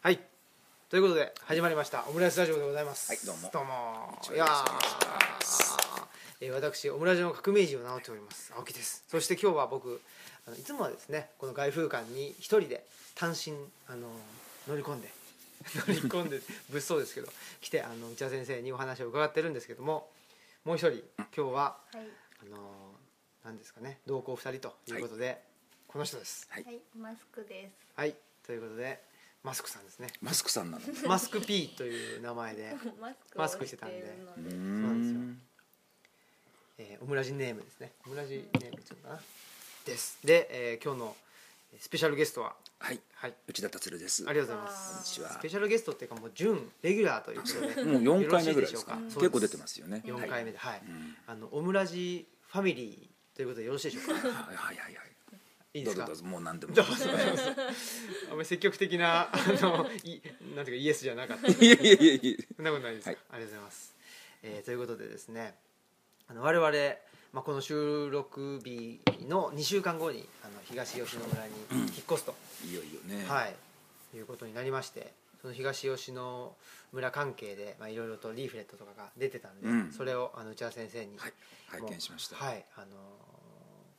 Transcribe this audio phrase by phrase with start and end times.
[0.00, 0.20] はい。
[0.90, 2.04] ということで始まりました。
[2.08, 3.10] オムライスラジオでございます。
[3.10, 3.50] はいどうも。
[3.52, 4.16] どうも。
[4.32, 4.46] いや
[6.40, 8.52] えー私オムラジオの革命児を名乗っております。
[8.56, 9.04] 青木です。
[9.08, 10.00] そして今日は僕
[10.46, 12.84] あのいつもはですねこの外風館に一人で
[13.16, 13.54] 単身
[13.88, 14.06] あの
[14.68, 15.08] 乗り込んで
[15.88, 16.40] 乗り込んで
[16.70, 17.26] 物騒ですけど
[17.60, 20.08] 来てあの内田先生にお話を伺ってるんですけども
[20.64, 22.08] もう一人今日ははい、
[22.42, 22.94] あの
[23.44, 25.42] 何ですかね同行二人ということで、
[25.88, 26.46] この人です。
[26.50, 26.64] はい。
[26.64, 27.72] はい、マスクです。
[27.96, 28.14] はい。
[28.46, 29.07] ということで
[29.44, 30.08] マスクさんですね。
[30.20, 31.08] マスクさんなの？
[31.08, 34.00] マスク P という名前で、 マスクマスクしてたんで。
[34.00, 35.42] るのうでん
[36.78, 37.92] えーオムラジネームですね。
[38.06, 39.20] オムラジネームっていうのかな。
[39.86, 40.18] です。
[40.24, 41.16] で、えー今日の
[41.78, 42.56] スペシャルゲストは？
[42.80, 43.00] はい。
[43.14, 43.34] はい。
[43.46, 44.24] 内田達郎です。
[44.28, 45.32] ありがとうございまこんすにちは。
[45.32, 47.84] スペシャルゲストっていうかもう準レギュラーということで。
[47.84, 48.96] もう四回目ぐらいですか？
[48.96, 50.02] 結構出てますよね。
[50.04, 50.58] 4回目で。
[50.58, 51.16] はい、うん。
[51.26, 54.28] あのオムラジファミリーということでよろしいでしょうか？
[54.28, 55.04] はいはいはいは
[55.78, 56.06] いいいですか？
[56.06, 56.74] どうぞもう何でも。
[56.74, 56.92] どうぞ。
[58.30, 60.20] あんまり積極的な あのい
[60.54, 61.48] なんていうかイエスじゃなかった。
[61.48, 62.44] いやいやいやいや。
[62.56, 63.04] そんなことないです。
[63.04, 63.18] か、はい。
[63.32, 63.94] ありがとうございます、
[64.42, 65.54] えーということでですね
[66.28, 66.70] あの我々、
[67.32, 72.34] まあ、この収録日の2週間後にあの東吉野村に引っ越すと、
[72.64, 73.24] いよいよね。
[73.26, 73.54] はい。
[74.16, 75.12] いうことになりまして
[75.42, 76.56] その東吉野
[76.92, 79.92] 村関係でまあいろいろとリーフレットとかが出てたんで、うん。
[79.92, 81.32] それをあの内田先生に、はい。
[81.68, 82.36] 拝見しました。
[82.36, 82.64] はい。
[82.76, 82.86] あの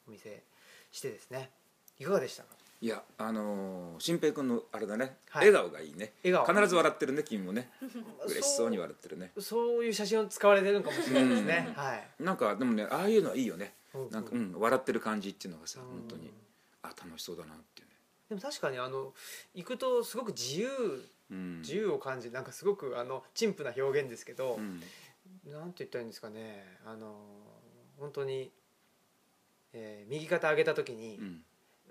[0.08, 0.44] お見せ
[0.92, 1.52] してですね
[2.00, 2.50] いかがでしたか？
[2.82, 5.52] いやあのー新平君のあれだねはい。
[5.52, 6.14] 笑顔がいいね。
[6.24, 6.56] 笑顔。
[6.56, 7.70] 必ず笑ってるね君もね。
[8.26, 9.32] 嬉しそうに笑ってるね。
[9.40, 12.08] そういう写真を使われてるのかもしれないですね、はい。
[12.24, 13.74] なんかでもねああいうのはいいよね。
[13.94, 15.88] うんなんかうん笑ってる感じっていうのがさうん。
[15.88, 16.32] 本当に。
[16.84, 17.94] あ楽しそうだなっていうね。
[18.30, 19.14] でも確かにあの
[19.54, 20.70] 行くとすごく自由
[21.32, 21.60] うん。
[21.60, 24.82] 自由を感じなんかすごくあの陳腐な表現ですけど、うん。
[25.52, 26.78] なんて言ったらいいんですかね。
[26.86, 27.20] あの
[27.98, 28.54] 本当に、
[29.74, 31.44] えー右肩上げた時にう、ん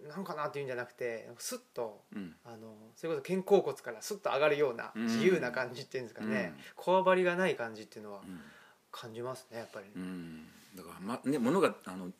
[0.07, 2.37] なんかなっていうんじゃなくてスッとうん。
[2.45, 5.07] あのそれこそ肩甲骨からスッと上がるようなうん。
[5.07, 8.41] 自由な感じっていうんですかね、こわばりがない感じっていうのはうん。
[8.91, 10.47] 感じますねやっぱり、うん。
[10.75, 12.11] だからまねものがあの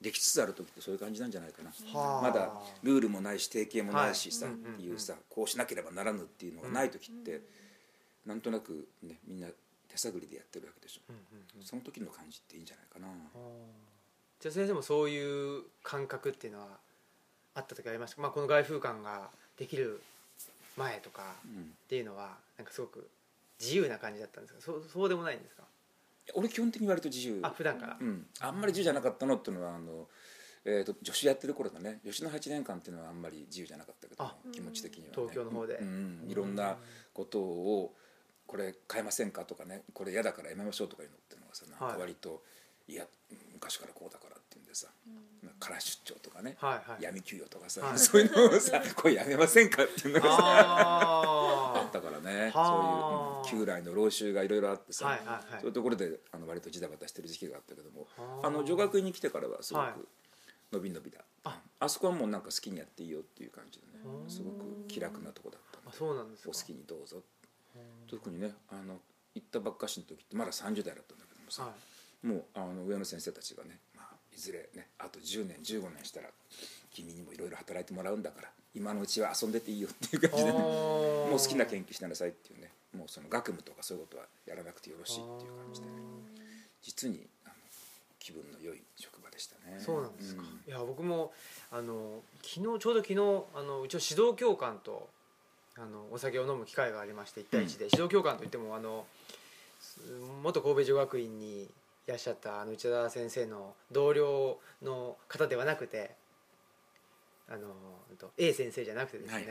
[0.00, 1.70] できつつある時ってそういう感じなんじゃないかな。
[1.98, 2.22] はあ。
[2.22, 2.52] まだ
[2.82, 4.74] ルールもないし定型もないしさ、はいうんうんうん。
[4.74, 7.42] っていうさこうしなければならぬっていうのがない時って、
[8.26, 9.46] なんとなくねみんな
[9.88, 11.64] 手探りでやってるわけでしょ、うんうんうん。
[11.64, 13.06] その時の感じっていいんじゃないかな、
[14.40, 16.66] じゃあ先生もそういう感覚っていうのは
[17.56, 18.16] あった時ありました。
[18.16, 20.00] か、まあ、この外風館ができる
[20.76, 21.62] 前とかうん。
[21.62, 23.08] っていうのはなんかすごく
[23.58, 24.60] 自由な感じだったんですか？
[24.60, 25.62] そうそうでもないんですか？
[26.34, 27.40] 俺基本的に割と自由。
[27.42, 30.06] あ普段から、うん、あんまり自由じゃなかったのっていうのはあの、
[30.64, 32.00] えー、と女子やってる頃だね。
[32.04, 34.34] 吉野8年間っていうのはあんまり自由じゃなかったけどあ。
[34.52, 35.76] 気持ち的には、ね、東京の方で。
[35.76, 36.20] うん。
[36.24, 36.30] うん。
[36.30, 36.76] いろんな
[37.14, 37.94] ことを
[38.46, 39.82] これ変えませんかとかね。
[39.94, 42.42] これ嫌だからやめましょうとかいうのっていうのがさなんか割と、
[42.88, 43.06] い、や
[43.54, 44.35] 昔からこうだから
[45.58, 47.02] 空出張とかね、はいはい。
[47.02, 47.98] 闇給与とかさ、はい。
[47.98, 52.50] そういうのをさ これやめませんかっていうのがさああったからね。
[52.50, 53.44] はあ。
[53.44, 55.60] そういう、うん旧来の老衆がいろいろあってさ、はいはいはい。
[55.60, 58.46] そういうところであの割とジタバタしてる時期があったけどもはあ。
[58.48, 59.92] あの女学院に来てからはすごはい。
[59.92, 60.08] く
[60.72, 61.60] 伸び伸びだ、あ。
[61.78, 66.50] あそこはもうなんか好きにやっていいよっていう感じでねうんすごく気楽なとこだったあのでそうなんですか。
[66.50, 67.22] お好きにどうぞ。
[68.08, 69.00] 特にねあの
[69.34, 71.74] 行ったばっかしの時ってまだ30代だったんだけどもさ、は
[72.22, 73.85] もうあの上の先生たちがね、まあ、
[74.36, 76.28] いずれねあと10年15年したら
[76.92, 85.86] 君にもいろいろ働いてもらうんだから今のうちは遊んでていいよっていう感じでねももう好きな研究しなさいっていうねもうその学務とかそういうことはやらなくてよろしいっていう感じで
[86.82, 87.54] 実にあの
[88.18, 89.78] 気分の良い職場でしたね。
[89.78, 90.70] そうなんですか、うん。
[90.70, 91.32] いや僕も
[91.70, 93.18] あの昨日ちょうど昨日
[93.54, 95.08] あのうちの指導教官と
[95.76, 99.06] あのお酒を飲む機会がありまして1対1で、指導教官といってもあの
[99.80, 100.00] す
[100.42, 101.68] 元神戸女学院に
[102.06, 106.12] いらっしゃったあの内田先生の同僚の方ではなくて
[107.48, 107.68] あの
[108.38, 109.44] A 先生じゃなくてですね、はい。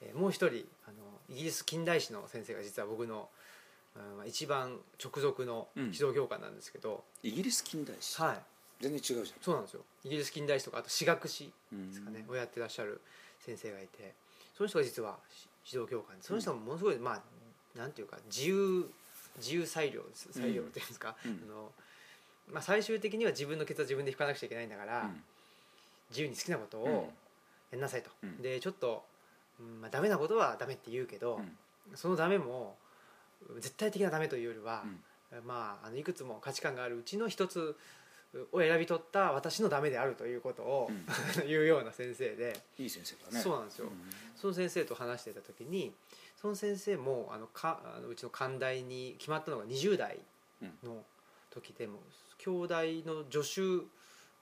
[0.00, 0.96] えーもう一人あの
[1.28, 3.28] イギリス近代史の先生が実は僕の、
[3.96, 8.38] うん一番直属の指導教官なんですけど、イギリス近代史、はい。
[8.80, 9.80] 全然違うじそうなんですよ。
[10.04, 13.00] イギリス近代史とかあと史学史ゃんですかね、をやってらっしゃる
[13.40, 14.14] 先生がいて
[14.56, 15.18] その人が実は
[15.66, 18.88] 指導教官でその人もものすごい、まあなんていうか自由
[19.38, 21.40] 自由裁量裁量っていうんですか、うん。
[21.44, 21.72] あの
[22.52, 25.22] まあ、最終的には自分のケツは自分で引かなくちゃいけないんだから、うん。
[26.10, 26.92] 自由に好きなことうん。
[26.92, 27.12] を
[27.70, 28.42] やんなさいと、うん。
[28.42, 29.04] でちょっと、
[29.60, 31.40] うんまあ、ダメなことはダメって言うけど、
[31.94, 32.76] そのダメも
[33.60, 34.84] 絶対的なダメというよりは、
[35.46, 37.76] まあ、あのいくつも価値観があるうちの一つ
[38.52, 40.90] を選び取った私のダメであるということを、
[41.46, 43.40] 言うような先生で、いい先生だね。
[43.40, 43.88] そうなんですよ、
[44.36, 45.92] その先生と話してた時に
[46.40, 50.18] その先生もあのかあのうちの寛大に決まったのが20代
[50.84, 51.04] の
[51.60, 51.98] 時でも
[52.38, 52.74] 兄弟
[53.06, 53.84] の助手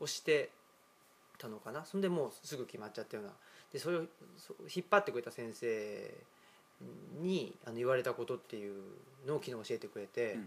[0.03, 0.51] をして
[1.39, 1.85] たのかな？
[1.85, 3.33] そんでもうすぐ決まっちゃったような。
[3.73, 4.03] でそれを
[4.37, 6.15] そ引っ張ってくれた先生
[7.21, 8.75] にあの言われたことっていう
[9.27, 10.39] のを昨日教えてくれて、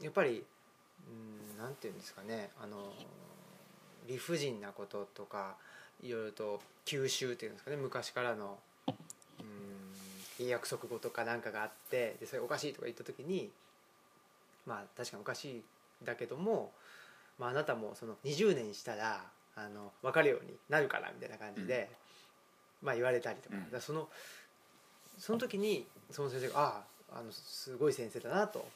[0.00, 0.44] やっぱり
[1.08, 2.50] うんなんていうんですかね。
[2.62, 2.92] あの
[4.08, 5.56] 理不尽なこととか
[6.02, 7.76] いろいろと吸収っていうんですかね。
[7.76, 8.58] 昔からの
[9.38, 13.50] うん約束事かなんかがあってでそれおかしいとか言った時に
[14.66, 15.62] まあ確かにおかしい
[16.04, 16.72] だけども、
[17.38, 19.24] まあ、あなたもその20年したら
[19.56, 21.88] あの分かるようになるからみたいな感じで、
[22.82, 23.70] まあ、言われたりとか,、うん。
[23.70, 24.08] だその
[25.18, 28.66] その時にその先生があああのすごい先生だなと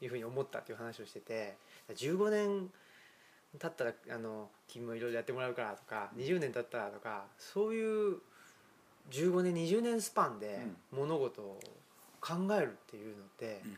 [0.00, 1.56] いうふうに思ったっていう話をしてて
[1.94, 2.70] 15年
[3.58, 8.18] 経ったらあの君もいろいろやってもらうからとか20年経ったらとかそういう
[9.10, 11.58] 15年20年スパンで物事を
[12.20, 13.76] 考えるっていうのって、うん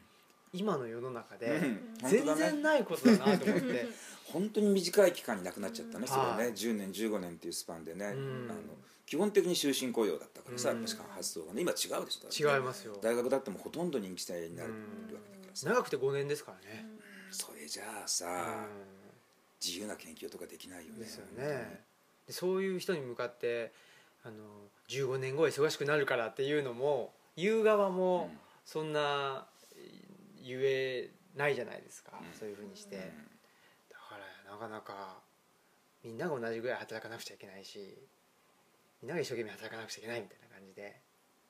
[0.52, 1.80] 今の世の中でうん。
[2.08, 3.86] 全然ないことだなと思って。
[4.32, 6.08] 本当に短い期間になくなっちゃったね、うん。
[6.08, 6.28] それね。
[6.28, 8.48] はい10年15年っていうスパンでね、うん。
[8.50, 8.60] あの
[9.06, 10.84] 基本的に終身雇用だったからさ、うん。
[10.84, 11.62] 確か発想がね。
[11.62, 12.96] 今違うでしょ違いますよ。
[13.02, 14.76] 大学だってもほとんど人気者になるわ
[15.08, 16.86] けだからさ、長くて5年ですからね、
[17.30, 19.02] それじゃあさ、うん。
[19.64, 20.98] 自由な研究とかできないよね。
[20.98, 21.80] ですよね。
[22.26, 23.72] でそういう人に向かって
[24.24, 24.34] あの
[24.88, 28.30] 15年後忙しくなるからっていうのも言う側本も
[28.64, 29.46] そんな
[30.42, 32.38] 言えないじゃないですか、うん。
[32.38, 33.02] そういうふうにして、うん。
[33.02, 33.06] だ
[33.96, 35.22] からなかなか
[36.04, 37.96] みんなが同じぐらい働かなくちゃいけないし
[39.00, 41.00] みんなが一生懸命働かなくちゃいけないみたいな感じで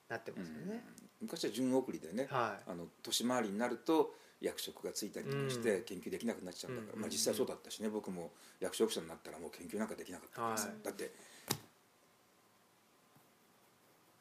[0.09, 0.85] なってますよね、
[1.23, 2.71] 昔は順送りでね、はい。
[2.71, 5.85] あの年回りになると役職がついたりとかしてうん。
[5.85, 8.31] 研究できなくなっちゃうんだから、うんまあ、実際そうだったしね僕も
[8.61, 10.77] 役職者になったらもう研究なんかできなかったからさ、はい。
[10.83, 11.13] だって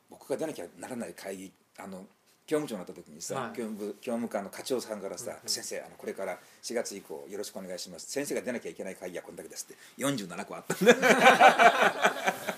[0.09, 2.05] 僕が出なきゃならない会議あの
[2.51, 3.49] 教務長になった時にさ、はい。
[3.55, 5.49] 教務部教務課の課長さんからさ「うんうん。
[5.49, 8.11] 先生あのこれから4月以降よろしくお願いします。
[8.11, 9.77] 先生が出なきゃいけない会議はこんだけです」って。
[10.03, 10.93] 47個あったんだ。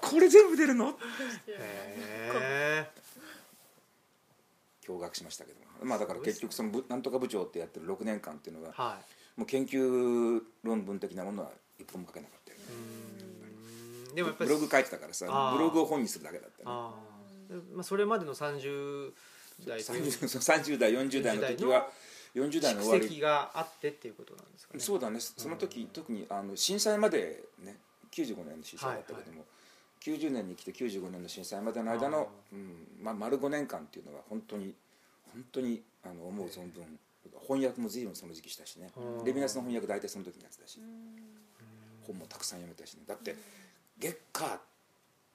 [0.00, 0.98] これ全部出るの？
[4.82, 5.66] 驚愕しましたけども。
[5.82, 8.98] まあだから結局その部なんとか部長ってやってる6年間っていうのはは
[9.36, 9.40] い。
[9.40, 12.64] もう研究論文的なものは一本も書けなかったよね。
[14.14, 16.64] でもやっぱりブログ書いてたからさブログを本にするだけだったね
[17.74, 19.12] まあ、それまでの30
[19.66, 20.06] 代という。
[20.06, 21.88] 30その30代40代の時は
[22.34, 22.82] 40代の。
[22.82, 23.20] 終わり。
[23.20, 24.80] があってっていうことなんですかね。
[24.80, 25.20] そうだね。
[25.20, 27.76] その時特にあの震災までね
[28.12, 29.44] 95年の震災だったけども、
[30.00, 34.74] 90年に来て95年の震災までの間の、うんまあ、丸5年間っていうのは本当に
[35.32, 36.84] 本当にあの思う存分
[37.46, 38.90] 翻訳も随分その時期したしね。
[38.96, 40.80] うんレヴィナスの翻訳大体その時にやってたし
[42.06, 43.02] 本もたくさん読めたしね。
[43.06, 43.36] だって
[43.98, 44.60] 月火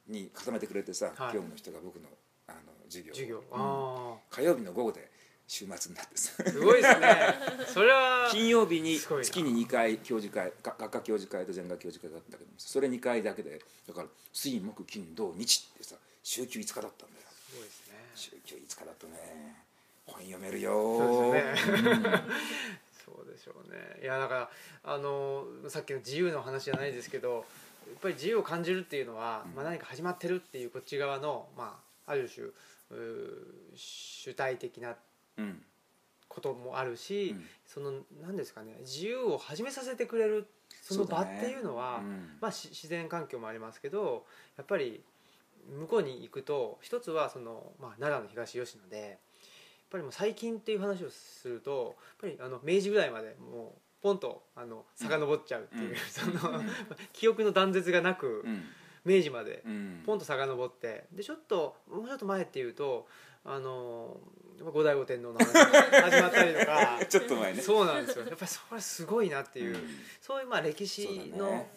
[0.07, 1.33] に固めてくれてさ、はい。
[1.33, 2.07] 業務の人が僕の
[2.47, 2.59] あの
[2.89, 3.15] 授業を。
[3.15, 3.37] 授業。
[3.37, 3.43] うん。
[3.53, 5.09] あ火曜日の午後で
[5.47, 6.31] 週末になってさ。
[6.45, 7.35] あすごいですね。
[7.73, 17.27] それは金曜日に月に2回教授会が学科教授会と全学教授会があったけどもそれ2回だけでだから水木金土日ってさ週休5日だったんだよ。
[17.29, 17.95] すごいですね。
[18.15, 19.65] 週休5日だとね
[20.05, 20.71] 本読めるよ。
[20.97, 21.91] そうですね。
[21.91, 22.03] うん。
[23.05, 23.99] そうでしょうね。
[24.01, 24.51] いやだから
[24.83, 27.43] あのさっきの自由の話じゃないですけどや
[27.93, 29.55] っぱり自由を感じるっていうのは、うん。
[29.55, 32.47] まあ、何か始まってるっていうこっち側の、まあ、ある種
[33.75, 34.95] 主体的な
[35.37, 35.61] うん。
[36.27, 37.45] こともあるし、うん。
[37.65, 37.91] その
[38.21, 40.47] 何ですかね自由を始めさせてくれる
[40.81, 42.37] その場っていうのはうん。
[42.41, 44.25] まあ、し自然環境もありますけど
[44.57, 45.01] やっぱり
[45.79, 49.17] 向こうに行くと一つはその、まあ、奈良の東吉野でやっ
[49.89, 56.39] ぱりもう最近っていう話をするとやっぱりあの明治ぐらいまでもうポンとあの遡っちゃうっていう、うん。
[56.39, 56.69] その、うん。
[57.11, 58.63] 記憶の断絶がなく、うん。
[59.03, 60.03] 明治までうん。
[60.05, 63.07] ポンと遡ってでちょっともうちょっと前っていうと
[63.43, 64.19] あの
[64.59, 65.65] 後醍醐天皇の話が
[66.09, 66.99] 始まったりとか。
[67.09, 67.61] ちょっと前ね。
[67.61, 68.27] そうなんですよ。
[68.27, 69.99] やっぱりそれすごいなっていう、うん。
[70.21, 71.71] そういうまあ歴史のね。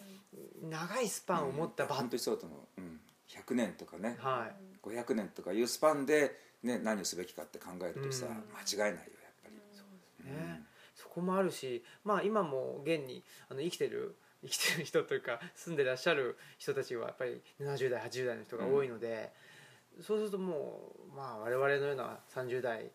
[0.61, 4.17] 長いスパンを持った場、本当にそうだと思う、うん、100年とかね。
[4.19, 4.51] は
[4.83, 4.87] い。
[4.87, 8.33] 500年とかいうスパンで、ね、何をすべきかって考えるとさ、うん。
[8.55, 10.68] 間違いないよやっぱり、ね
[11.09, 19.33] そこもあるしまあ今も現にあの生きてる生きてる人というか住んでらっしゃる人たちはやっぱり70代80代の人が多いので、
[20.01, 22.89] そうするともう、まあ、我々のような30代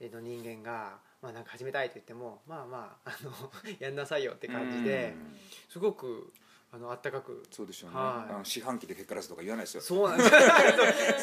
[0.00, 3.32] の人間が、まあ、なんか始めたいと言ってもまあまああの
[3.78, 5.36] やんなさいよって感じでうん。
[5.68, 6.32] すごく
[6.72, 8.32] あの温かくそうでしょうね、はい。
[8.32, 9.80] あの四半期で結果出すとか言わないですよ。
[9.80, 10.34] そうなんです。
[10.34, 10.40] よ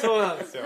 [0.00, 0.64] そうなんですよ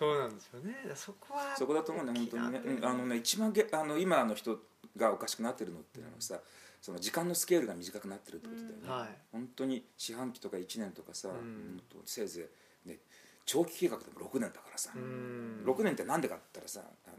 [0.00, 0.74] そうなんですよね。
[0.94, 4.58] そこはそこだと思うね本当にね、うんあのね一番げあの今の人
[4.96, 6.40] がおかしくなってるのっていうのはさ、
[6.80, 9.08] その時間のスケールが短くなってるってことだよね、はい。
[9.30, 11.32] 本当に四半期とか1年とかさ、ん。
[11.32, 12.48] もっとせいぜ
[12.86, 12.96] い、ね、
[13.44, 15.64] 長期計画でも6年だからさ、うん。
[15.66, 17.16] 6年ってなんでかって言ったらさあの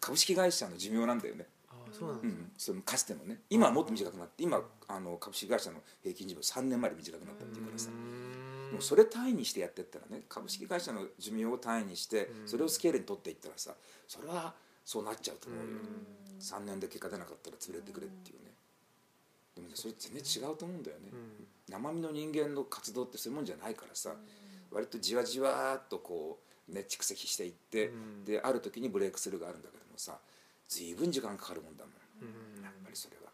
[0.00, 2.06] 株式会社の寿命なんだよね、うなんですね。
[2.08, 3.38] うん、そのかつてのね。
[3.48, 7.88] 今はもっと短くなって今あの株式会社の平均寿命3年まで短くなったっていうからさ。
[7.88, 7.96] うー
[8.26, 8.29] ん
[8.70, 12.48] でもそれ単位にしてやってったらね株式会社の寿命を単位にしてうん。
[12.48, 13.74] それをスケールに取っていったらさ
[14.06, 15.64] それはそうなっちゃうと思うよ。
[15.66, 16.38] うん。
[16.40, 18.52] 3年で結果出なかったら潰れてくれっていうね。
[19.54, 21.10] でもねそれ全然違うと思うんだよね。
[21.12, 21.46] うん。
[21.68, 24.14] 生身の人間の活動ってそういうもんじゃないからさ
[24.70, 28.24] 割とじわじわっとこうね蓄積していってうん。
[28.24, 30.18] である時にブレイクスルーがあるんだけどもさ
[30.68, 31.94] 随分時間かかるもんだもん。
[32.62, 33.30] やっぱりそれは。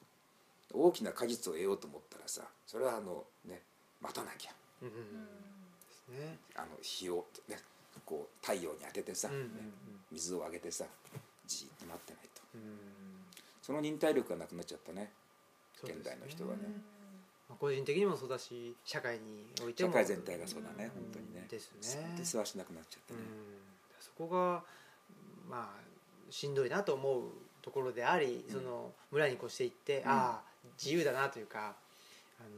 [0.72, 3.62] 大きな果実を得ようと思ったらさそれはあのね
[4.00, 4.50] 待たなきゃ
[4.82, 6.38] うんうんですね。
[6.54, 7.58] あの日をね
[8.04, 9.48] こう太陽に当ててさ、うんうんうん。
[9.48, 9.50] ね
[10.12, 10.84] 水をあげてさ
[11.46, 12.42] じーっと待ってないと。
[12.54, 12.60] うん。
[13.62, 15.10] その忍耐力がなくなっちゃったね。
[15.82, 16.62] 現代の人はね。
[17.48, 19.90] まあ個人的にもそうだし社会においても。
[19.90, 21.46] 社会全体がそうだね本当にね。
[21.48, 22.12] です本ね。
[22.16, 23.20] 当に世話しなくなっちゃってうん。
[23.20, 23.24] ね、
[24.00, 24.62] そこが
[25.48, 27.22] まあしんどいなと思う
[27.62, 28.52] ところであり、うん。
[28.52, 30.10] その村に越していって、うん。
[30.10, 30.42] ああ
[30.82, 31.74] 自由だなというか
[32.40, 32.48] あの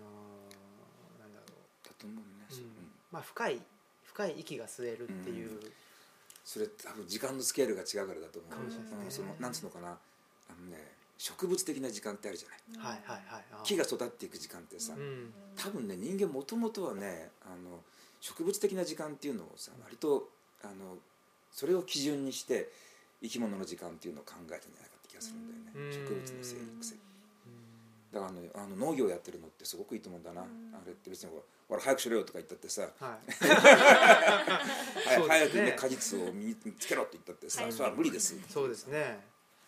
[1.99, 2.65] と思うね、う、うんう。
[2.65, 2.69] ん
[3.13, 3.61] まあ深い
[4.05, 5.61] 深い息が吸えるっていう、
[6.45, 8.53] それ多分時間のスケールが違うからだと思う。
[8.53, 9.25] かもしれないですね。
[9.27, 9.89] うんそのなんつうのかな。
[9.89, 9.93] あ
[10.61, 12.95] のね植物的な時間ってあるじゃない。
[12.95, 13.45] はいはいはい。
[13.65, 15.33] 木が育っていく時間ってさ、うん。
[15.57, 17.81] 多分ね人間もともとはねあの
[18.21, 20.29] 植物的な時間っていうのをさ割と
[20.63, 20.97] あの
[21.51, 22.71] それを基準にして
[23.23, 25.93] 生き物の時間っていうのを考えたんじゃないかって気がするんだよね、うん。
[25.93, 26.95] 植物の生育性。
[28.13, 30.47] だからあのあの農業やってるのってすごくいいと思うんだな、あ
[30.87, 32.91] れって別にほらほら早くしろよとか言ったってさ、はい。
[33.47, 34.61] は
[35.17, 35.29] そうですね。
[35.29, 37.73] 早くね果実を身につけろって言ったってさ、はい。
[37.73, 38.35] それは無理です。
[38.49, 39.23] そうですね。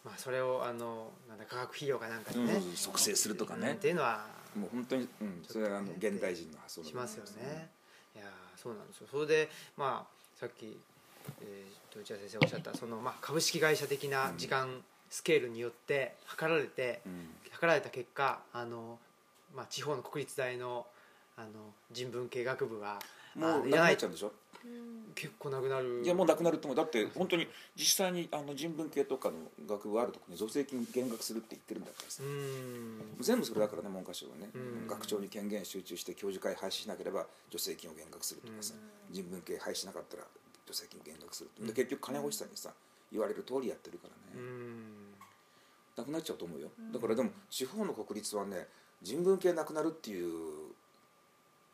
[0.04, 4.26] まあそれをあのなんだ化学肥料かなんかでうんね、促成するとかうんねっていうのは
[4.57, 7.71] もう本当に、うん、それはあの現代人の発想だしますよね。
[8.16, 9.09] いやーそうなんですよ。
[9.11, 10.80] それでまあさっき、
[11.42, 17.35] えー、と内田先生おっしゃったそのまあ株式会社的な時間スケールによって測られて、うん。
[17.50, 18.99] 測られた結果あの
[19.54, 20.87] まあ地方の国立大の
[21.40, 22.99] あの人文系学部は
[23.35, 24.32] もうなくなっちゃうんでしょ？
[25.14, 26.02] 結構なくなる。
[26.04, 26.76] いやもうなくなると思う。
[26.76, 32.23] だって本当に実際にあの人文系とかの学部あるところに助成金減額するって言ってるんだからさ。
[33.20, 34.50] 全部それだからね文科省はね。
[34.54, 34.87] うん。
[34.87, 38.75] 学長に権限集中して教授会廃止しなければ助成金を減額するとかさ
[39.11, 40.25] 人文系廃止しなかったら
[40.66, 42.70] 助成金を減額するで結局金欲しさにさ
[43.11, 44.44] 言われる通りやってるからね。
[44.47, 45.14] ん。
[45.97, 46.68] なくなっちゃうと思うよ。
[46.92, 48.66] だからでも地方の国立はね
[49.00, 50.70] 人文系なくなるっていう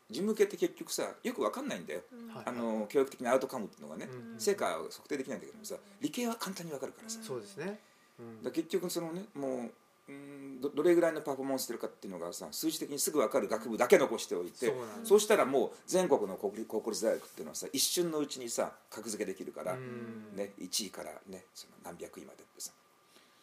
[0.09, 2.01] 人文系って結局さよく分かんないんだよ。
[2.33, 2.43] はい。
[2.45, 4.39] あの教育的なアウトカムっていうのがねうん。
[4.39, 7.19] 成果は測定できないんだけどもさ理系は簡単に分かるからさ。
[7.21, 7.79] そうですね。
[8.19, 8.43] うん。
[8.43, 9.71] だ結局そのねもう
[10.09, 14.73] うんどどれぐらいのパフォーマンスしてるかっていうのがさ数字的にすぐ分かる学部だけ残しておいて
[15.03, 20.35] そうしたらもう全国の国立国立大学っていうのはさ一瞬のうちにさ格付けできるから、うん。
[20.35, 22.71] ね、1位からねその何百位までってさ。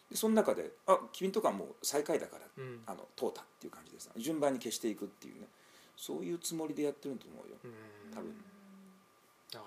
[0.09, 2.81] でその中で「あ君とかもう最下位だから、うん。
[2.87, 5.47] あの通った」っていう感じでさ順番に消していくっていうね
[5.97, 7.57] そういうつもりでやってると思うよ。
[7.63, 7.71] うん。
[8.13, 8.33] 多分。
[9.51, 9.65] だか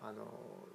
[0.00, 0.26] らあの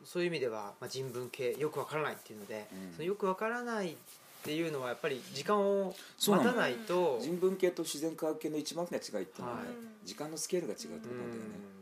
[0.04, 2.94] そういう意味では、まあ、人文系よくわからないっていうので、うん。
[2.94, 3.96] そのよくわからないっ
[4.44, 5.94] ていうのはやっぱり時間を
[6.28, 9.76] 待たないと人文系と自然科学系の一番大きな違いっていうのはね、はい。
[10.06, 11.81] 時間のスケールが違うってことなんだよね、うん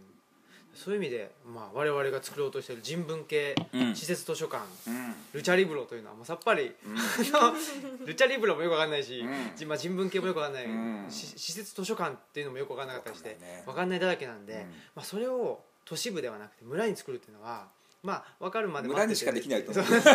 [0.74, 3.96] そういう意味で、まあ、我々が作ろうとしている人文系うん。
[3.96, 5.16] 施設図書館、うん。
[5.34, 6.98] ルチャリブロというのはもうさっぱり、うん。
[6.98, 9.52] あ のルチャリブロもよくわかんないし、うん。
[9.56, 11.08] じまあ、人文系もよくわかんない、うん。
[11.10, 13.64] し施設図書館っていうのもよくわかんなかったりしてわかんないね。
[13.68, 14.60] わかんないだらけなんで、うん。
[14.96, 17.68] まあ、それを都市部ではなくて村に作るっていうのは
[18.04, 19.84] まあ分かるまで村にしかできないと思う。
[19.86, 19.96] そう。
[19.96, 20.14] ですね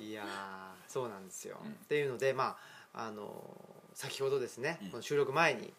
[0.00, 1.70] いやーそうなんですよ、うん。
[1.70, 2.56] っていうのでま
[2.94, 4.90] ああの先ほどですね、うん。
[4.90, 5.72] この収録前に、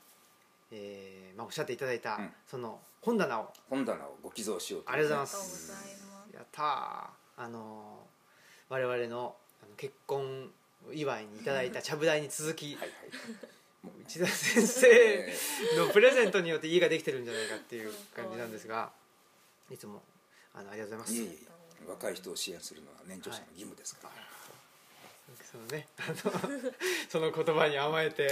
[0.74, 2.32] えーまあ、おっしゃっていただいた、うん。
[2.48, 3.53] その本棚を。
[3.70, 6.36] 本棚をご寄贈しようとありがとうございまありがとうすございます。
[6.36, 7.44] やったー。
[7.46, 8.08] あの
[8.70, 10.51] 我々のあの結婚
[10.92, 12.89] 祝いにいただいたちゃぶ台に続き、はいはい。
[13.86, 14.88] もう内田先生
[15.77, 18.92] のプレゼントによって家ができてるんじゃないかっていう感じなんですが
[19.70, 20.01] いつも
[20.53, 21.22] あのありがとうございます。
[21.22, 21.89] いえいえ。
[21.89, 24.10] 若い人を支援するのは年長者の義務ですから、
[25.54, 25.88] そのね。
[26.00, 26.16] あの
[27.08, 28.28] その言葉に甘えて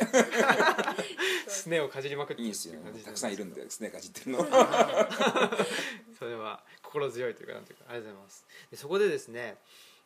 [1.48, 4.40] すねをかじりまくってい、いですよ感じたくさんいるんでスネかじってるの。
[6.18, 8.46] それは心強いというかなんていうかありがとうございます。
[8.72, 9.58] でそこでですね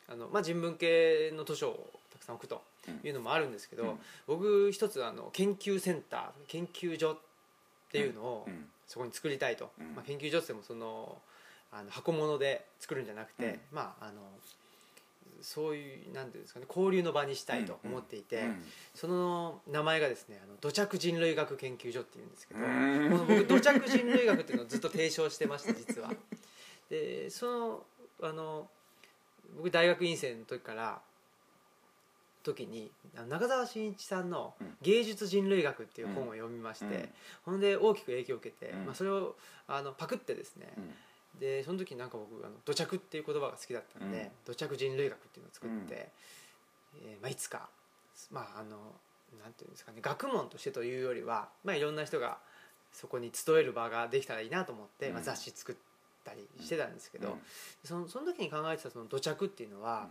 [0.09, 2.61] あの、まあ、人文系の図書をたくさん置くと
[3.05, 3.99] いうのもあるんですけど、うん。
[4.27, 7.17] 僕一つあの研究センター研究所っ
[7.93, 8.69] ていうのをうん。
[8.87, 9.95] そこに作りたいと、うん。
[9.95, 11.17] まあ、研究所って言ってもその
[11.71, 13.59] あの箱物で作るんじゃなくて、うん。
[13.71, 14.21] まああの
[15.41, 18.63] そういうなんていうんですかね交流の場にしたいと思っていて、うん。
[18.93, 23.09] その名前がですねあの土着人類学研究所っていうんですけど、うん。
[23.11, 26.11] この僕土着人類学っていうのをずっと提唱してました実は。
[26.89, 27.83] でその
[28.21, 28.67] あの
[29.57, 31.01] 僕大学院生の時から
[32.43, 32.91] 時に
[33.27, 37.09] 中澤慎一さんのうん「芸術人類学」っていう本を読みまして、うん。
[37.45, 38.85] ほんで大きく影響を受けて、うん。
[38.85, 39.35] まあ、それを
[39.67, 40.93] あのパクってですね、うん
[41.39, 44.29] でその時なんか僕あの土着っていう言葉が好きだったんで、うん。
[44.45, 45.75] 土着人類学っていうのを作って、
[46.95, 47.69] うんえーまあ、いつか
[48.31, 48.77] まああの
[49.41, 52.37] なんていうんですかね学問としてというよりは、まあ、いろんな人が
[52.91, 55.25] そこに集える場ができたらいいなと思って、まあ、うん。
[55.25, 55.75] 雑誌作っ
[56.23, 57.35] たりしてたんですけど、うん。
[57.83, 60.07] そのその時に考えてたその土着っていうのは、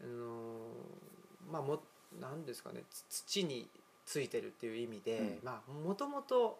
[0.00, 0.68] あの
[1.50, 1.80] まあも
[2.20, 3.66] なんですかねつ土に
[4.04, 5.40] ついてるっていう意味で、
[5.84, 6.58] もともと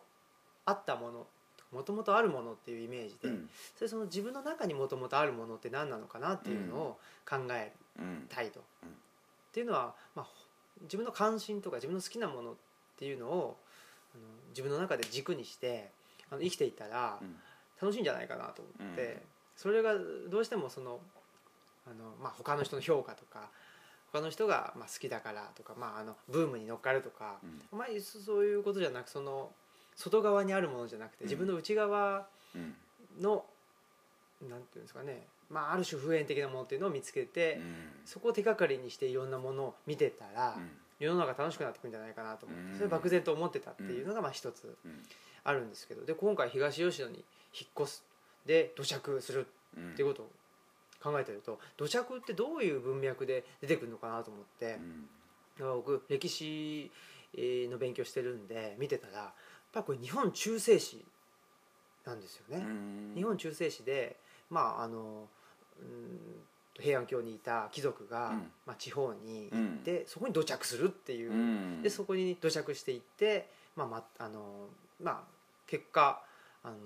[0.65, 1.27] あったもの
[1.73, 3.49] もともとあるものっていうイメージで、うん。
[3.77, 6.99] それその自分の中にもともとあるものって何なのかなっていうのを
[7.29, 8.61] 考えうんたいと。
[8.83, 8.89] うん。
[8.89, 8.93] っ
[9.53, 10.31] ていうのは、まあ、ほ
[10.83, 12.55] 自分の関心とか自分の好きなものっ
[12.99, 13.57] ていうのを
[14.15, 15.91] あの自分の中で軸にして
[16.31, 17.37] あの生きていったらうん。
[17.81, 19.21] 楽しいんじゃないかなと思って、うん。
[19.57, 19.95] それが
[20.31, 21.01] どうしてもその
[21.87, 23.49] あの、まあ、他の人の評価とか
[24.13, 27.79] 他の人がまあ好きだからとか、まあ、あのブームに乗っかるとか、うん。
[27.79, 29.51] まあ、そそういうことじゃなくその
[29.97, 31.31] 外側にあるものじゃなくてうん。
[31.31, 32.75] 自分の内側うん。
[33.21, 33.45] の、
[34.49, 37.75] なんていうんですかね、まあ、ある種普遍的なものっていうのを見つけて、うん。
[38.05, 40.71] そこを手がかりにしていろんなものを見てたら、うん。
[40.99, 42.77] 世の中楽しくなってくるんじゃないかなと思って、うん。
[42.77, 45.03] それ漠然と思ってたっていうのがまあ一つうん
[45.45, 46.05] あるんですけど。
[46.05, 48.05] で今回東吉野に引っ越す
[48.47, 50.31] で土着するうんっていうことを
[51.03, 54.75] 考えてると土着ってどういう文脈で出てくるのかなと思って。
[54.75, 55.09] うん。
[55.59, 56.91] だから僕歴史
[57.35, 59.35] の勉強してるんで見てたら
[59.73, 61.05] ぱりこれ日本中世史
[62.05, 62.65] なんですよね。
[62.65, 63.13] うん。
[63.15, 64.17] 日本中世史で
[64.51, 65.29] まああの
[65.81, 66.19] うん
[66.81, 68.37] 平安京にいた貴族が、うん。
[68.67, 71.83] まあ、地方に行って、そこに土着するっていう、うん。
[71.83, 75.21] でそこに土着していって、まあまあのまあ、
[75.67, 76.23] 結果
[76.63, 76.77] あの、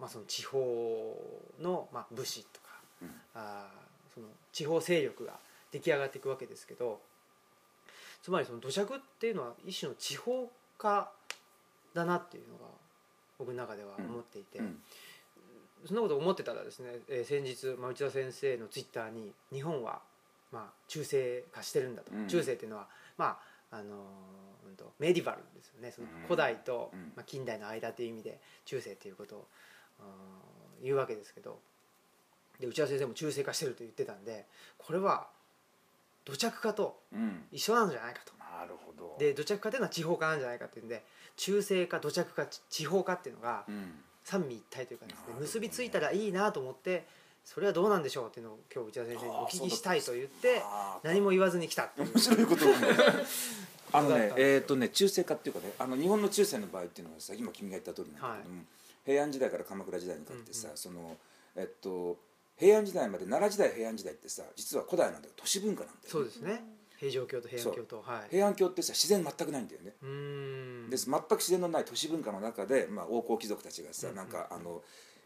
[0.00, 1.14] まあ、その地方
[1.60, 2.68] の、まあ、武士とか、
[3.02, 3.10] うん。
[3.34, 5.32] あーその地方勢力が
[5.72, 7.00] 出来上がっていくわけですけど
[8.22, 11.10] つまりその土着っていうのは一種の地方化
[11.94, 12.64] だなっていうのが
[13.38, 14.58] 僕の中では思っていて。
[14.58, 14.82] うん。
[15.86, 20.00] そんなこと思ってたらですね、えー先日、まあ、内田先生のツイッターに日本は、
[20.50, 22.26] まあ、中世化してるんだと、うん。
[22.26, 23.38] 中世っていうのは、ま
[23.70, 25.92] ああのーうんとメディバルですよね。
[25.92, 26.22] そのうん。
[26.24, 27.12] 古代と、うん。
[27.16, 29.46] まあ、近代の間という意味で中世っていうことを
[30.82, 31.58] 言うわけですけど。
[32.60, 34.46] で内田先生も中世化してると言ってたんで
[34.78, 35.26] これは
[36.24, 37.44] 土着化とうん。
[37.50, 38.32] 一緒なんじゃないかと。
[38.60, 39.16] なるほど。
[39.18, 41.02] で土着化っていうのは地方化なんじゃないかっていうんで
[41.36, 43.92] 中世化土着化地方化っていうのがうん。
[44.24, 45.40] 三位一体というかですねね。
[45.40, 47.06] 結びついたらいいなと思って
[47.44, 50.62] それはどうなんでしょうっていうのを今日内田先生にお聞きしたいと言って
[51.02, 52.08] 何も言わずに来たっていう。
[52.08, 52.86] 面白い ことだね
[53.92, 58.62] あのねえっ、とね中世化っていうかねあの日本の中世の場合っていうのはさ今君が言った通りなんだけども、
[59.04, 60.78] 平安時代から鎌倉時代にかけてさ、うんうん。
[60.78, 61.16] その
[61.54, 62.18] えっと
[62.56, 66.64] 平安時代まで奈良時代平安時代ってさ実は古代なんだけど都市文化なんだよ、ね、そうですね
[67.04, 68.30] 平城京と平安京とはい。
[68.30, 70.90] 平安京ってさ自然全くないんだよね、うーん。
[70.90, 74.12] で全く自然のない都市文化の中で、まあ、王侯貴族たちがさ、うん。
[74.12, 74.82] うんなんかあの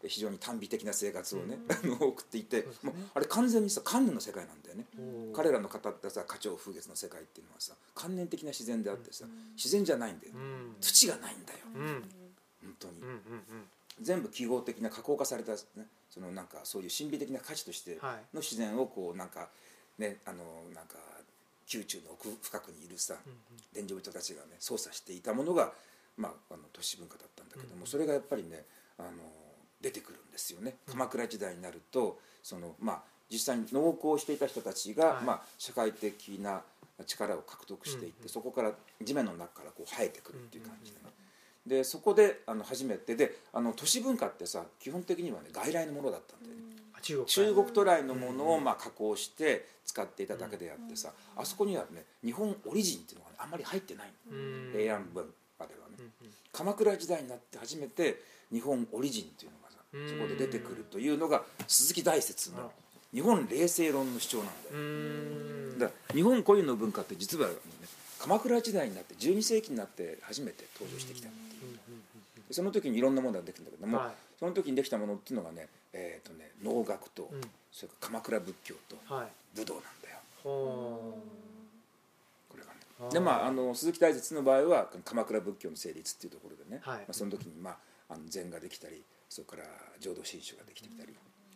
[0.07, 2.67] 非常に短美的な生活をね、 あの送っていて、ね。
[2.83, 4.85] もうあれ完全にさ観念の世界なんだよね。
[5.33, 10.75] 彼らの語ったさ花鳥風月の世界っていうのはさ観念的な自然であってさ、自然じゃないんだよ、うん。
[10.79, 11.59] 土がないんだよ。
[11.75, 11.81] うん。
[11.81, 12.03] うん
[12.61, 13.69] 本当に、うんうん
[14.01, 15.59] 全部記号的な加工化された、ね、
[16.09, 18.35] そのなんかそういう神秘的な価値としてはい。
[18.35, 19.49] の自然をこうなんか
[19.97, 20.95] ねあのなんか
[21.73, 23.33] 宮中の奥深くにいるさうん
[23.73, 25.71] 伝承人たちがね操作していたものが、
[26.17, 28.65] まあ、あの都市文化だったんだけども、うんそれがやっぱりね
[28.97, 29.09] あの
[29.81, 30.75] 出てくるんですよね。
[30.87, 30.93] うん。
[30.93, 35.23] 鎌倉時代になるとその、まあ、実際に農耕をしていた人たちが、はい。
[35.23, 36.61] まあ、社会的な
[37.05, 41.05] 力を獲得していって、うんうんそこから地面の中からこう生えてくるっていう感じでね。
[41.65, 54.11] でそこであの初めてであの都市文化ってさ基本的にはね外来のものだったんだよね、あ中国中国渡来のものをまあ加工して使っていただけであってさ、あそこにはね日本オリジンっていうのが、ね、あんまり入ってない
[54.73, 55.23] 平安文
[55.57, 56.05] 化ではね、
[56.51, 60.09] 鎌倉時代になって初めて日本オリジンっていうのがさうん。
[60.09, 62.71] そこで出てくるというのが鈴木大拙の
[63.13, 67.53] 日本霊性論の主張なんだうよ、だから日本固有の文化って実は、ね、
[68.19, 71.79] 鎌倉時代になって12世紀になって初めて登場してきたっていう。
[72.51, 74.13] その時にいろんなものができるんだけども、うんはい。
[74.39, 77.41] その時にできたものっていうのがね,、えーとね能楽と、うん。
[77.71, 79.27] それから鎌倉仏教とはい。
[79.55, 80.17] 武道なんだよ。
[80.43, 81.19] ほ
[82.49, 82.69] これが
[83.07, 83.11] ね。
[83.11, 86.97] でまああの鈴木大拙の場合は鎌倉仏教の成立っていうところでね、はい。
[86.99, 87.71] まあ、その時に、ま
[88.09, 89.63] あ、あの禅ができたりそれから
[89.99, 91.13] 浄土真宗ができてきたり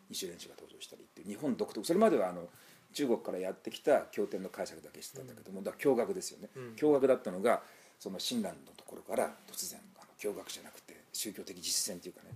[0.09, 1.85] 二種連宗が登場したりっていう日本独特。
[1.85, 2.47] それまではあの
[2.93, 6.75] 中国からやってきた経典の解釈だけしてたんだけども、だから共学ですよね、うん。
[6.75, 7.63] 共学だったのが
[7.99, 12.29] その親鸞のところから突然あの共学じゃなくて宗教的実践っていうかね、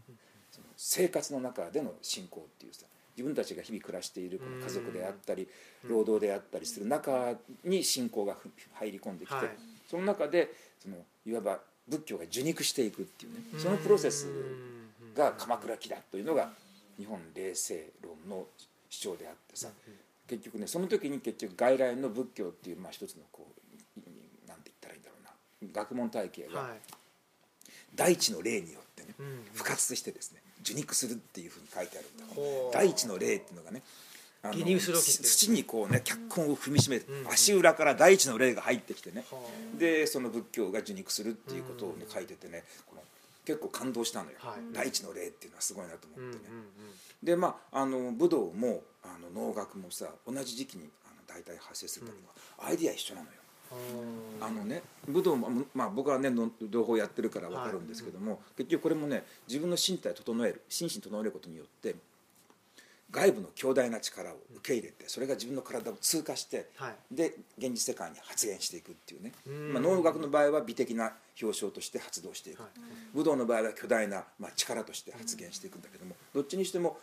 [0.78, 2.86] 生活の中での信仰っていうさ
[3.18, 5.48] 自分たちが日々暮らしているこの家族であったり
[5.90, 7.34] 労働であったりする中
[7.66, 9.50] に信仰がふ入り込んできて、はい。
[9.90, 14.28] その中でそのいわば仏教が受肉していくっていうねそのプロセス
[15.16, 16.50] が鎌倉期だというのが
[17.00, 18.46] 日本霊性論の
[18.90, 19.70] 主張であってさ
[20.28, 23.48] 結局ねその時に結局外来の仏教っていうまあ一つのこ
[23.98, 26.72] うなんて言ったらいいんだろうな学問体系がはい
[27.96, 32.36] 大地の霊によってねうん復活してですね受肉するっていうふうに書いてあるんだ。
[32.36, 32.74] ほう。
[32.74, 33.82] 大地の霊っていうのがね
[34.44, 39.38] あの土にこうね脚痕を踏みしめて、うん足裏から大地の霊が入ってきてね、は
[39.78, 43.02] でその仏教が受肉するっていうことをねうん書いててねこの
[43.46, 44.74] 結構感動したのよ、はい。
[44.74, 46.44] 大地の霊っていうのはすごいなと思ってね、
[47.24, 53.32] でまああの武道もあの能楽もさ同じ時期にあの大体発生するんだけど、アイディア一緒なのよ。
[53.32, 53.47] は
[54.42, 61.96] あのね武道も、まあ、僕はねの両方やってるから分かるんですけども、結局これもね自分の身体を整える心身整えることによって
[63.10, 67.16] 外部の強大な力を受け入れてそれが自分の体を通過してはい。
[67.16, 69.74] で現実世界に発現していくっていうね、うん。
[69.74, 72.70] まあ、能楽の場合は美的な表彰として発動していく、はい。
[73.16, 76.98] 武道の場合は巨大な、まあ、力として発現していくんだけどもどっちにしても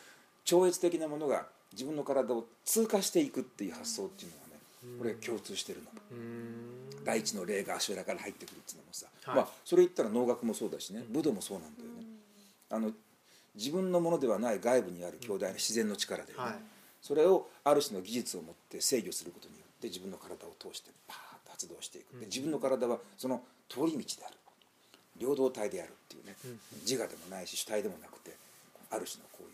[0.44, 4.43] 超越的なものが自分の体を通過していくっていう発想っていうのはね
[4.99, 5.90] これ共通してるの。
[7.05, 9.37] 大地の霊が足裏から入ってくるっていうのもさ、はい。
[9.37, 11.05] まあそれ言ったら能楽もそうだしね。
[11.11, 12.07] 武道もそうなんだよね、
[12.70, 12.92] あの
[13.55, 16.38] 自分のものではない外部にある強大な自然の力で、ね。
[16.38, 16.55] はい。
[17.03, 22.18] それをある種の技術を持って制御することによって自分の体を通してパーッと発動していく。
[22.18, 24.37] で自分の体はその通り道である。
[25.16, 26.35] 領導体であるっていうね、
[26.83, 28.35] 自我でもないし主体でもなくて
[28.90, 29.51] ある種のこういう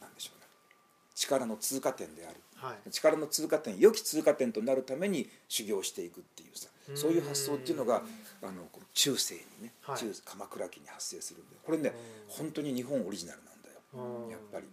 [0.00, 0.46] なんでしょうね。
[1.14, 2.36] 力の通過点である。
[2.36, 2.51] はい
[2.90, 8.02] 力の通過点良き通過点となるために修行していくっていうさそういう発想っていうのが
[8.42, 8.62] あの
[8.94, 9.98] 中世にね、はい。
[9.98, 11.92] 中鎌倉期に発生するんでこれね
[12.28, 14.30] 本当に日本オリジナルなんだようん。
[14.30, 14.66] やっぱり。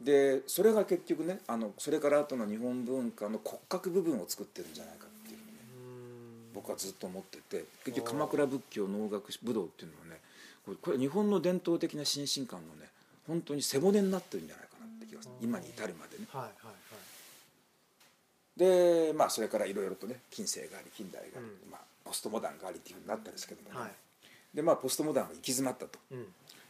[0.00, 5.58] でそれが結局ねあのそれから後の日本文化の骨格部分を作ってるんじゃないかっていうふうにね
[6.54, 10.20] 僕はずっと思ってて結局鎌倉仏教能楽武道っていうのはね
[10.80, 12.88] これ日本の伝統的な心身観のね
[13.26, 14.69] 本当に背骨になってるんじゃない
[15.40, 16.26] 今に至るまでね。
[16.32, 16.74] はいはいはい。
[18.56, 21.70] でまあそれからいろいろとね近世があり近代があり、うん。
[21.70, 23.92] まあ、ポストモダンがありっていうふうになったんですけどもね、はい。
[24.54, 26.26] でまあポストモダンが行き詰まったとうん。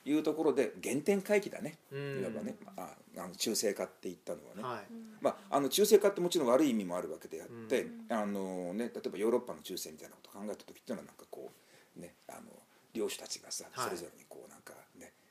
[0.06, 2.20] いうところで原点回帰だね、うん。
[2.22, 4.84] いわばね、まあ、あの中性化って言ったのはね、はい。
[5.20, 11.50] まあ、あの中性化ってもちろん悪い意味もあるわけであって、あのね、例えばヨーロッパの中世みたいなことを考えた時っていうのはなんかこ
[11.98, 12.40] うねあの
[12.94, 13.84] 領主たちがさはい。
[13.84, 14.79] それぞれにこうなんかね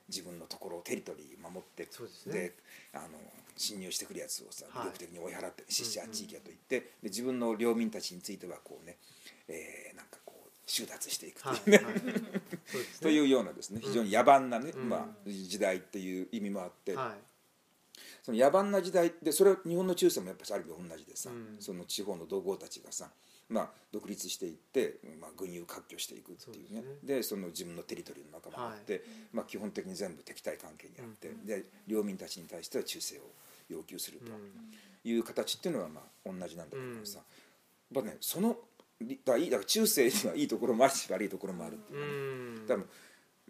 [0.09, 2.53] 自分のところをテリトリー守ってですね。
[2.93, 3.19] あの
[3.55, 4.87] 侵入してくるやつをさはい。
[4.87, 8.97] 武力的に追い払って死者地域やと言って、で自分の領民たちについてはこうね、
[9.47, 12.01] えーなんかこう収奪していくっていうね、はいはい。
[12.01, 12.31] そうです
[12.77, 12.99] ね。
[13.01, 14.89] というようなですね非常に野蛮なね、うん。
[14.89, 17.19] まあ、時代っていう意味もあって、はい。
[18.23, 21.57] その野蛮な時代でそれは日本の中世もやっぱりある意味同じでさ、うん。
[21.59, 23.11] その地方の同豪たちがさ、
[23.49, 26.83] まあ、独立していって、まあ、軍友割拠していくっていうね。
[27.03, 33.31] でその自分のテリトリーの中もあって、まあ、基本的に全部敵対関係にあって、で領民たちに対しては忠誠を
[33.69, 34.31] 要求すると
[35.07, 37.19] いう形っていうのはまあ同じなんだけどさ、
[37.91, 38.55] やっぱねその
[39.25, 42.67] だいいだから中世にはいいところもあるし悪いところもあるっていううね、ん。
[42.67, 42.87] だから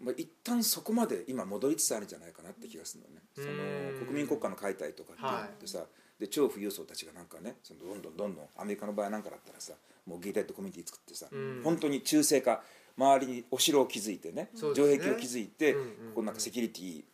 [0.02, 3.20] まあ、一旦そこまで今戻りつつあるんじゃないかなって気がするのね。
[3.36, 3.98] そうん。
[4.00, 5.84] の国民国家の解体とかっていうのってさ、
[6.20, 9.72] で超富裕層たちがなんかねそのどんどんどんどんアメリカの場合なんかだったらさ
[10.06, 11.60] もうゲイテッドコミュニティ作ってさ、うん。
[11.64, 12.62] 本当に中性化
[12.96, 14.48] 周りにお城を築いてねね。
[14.52, 17.04] 城壁を築いて、うんうんうんここなんかセキュリティ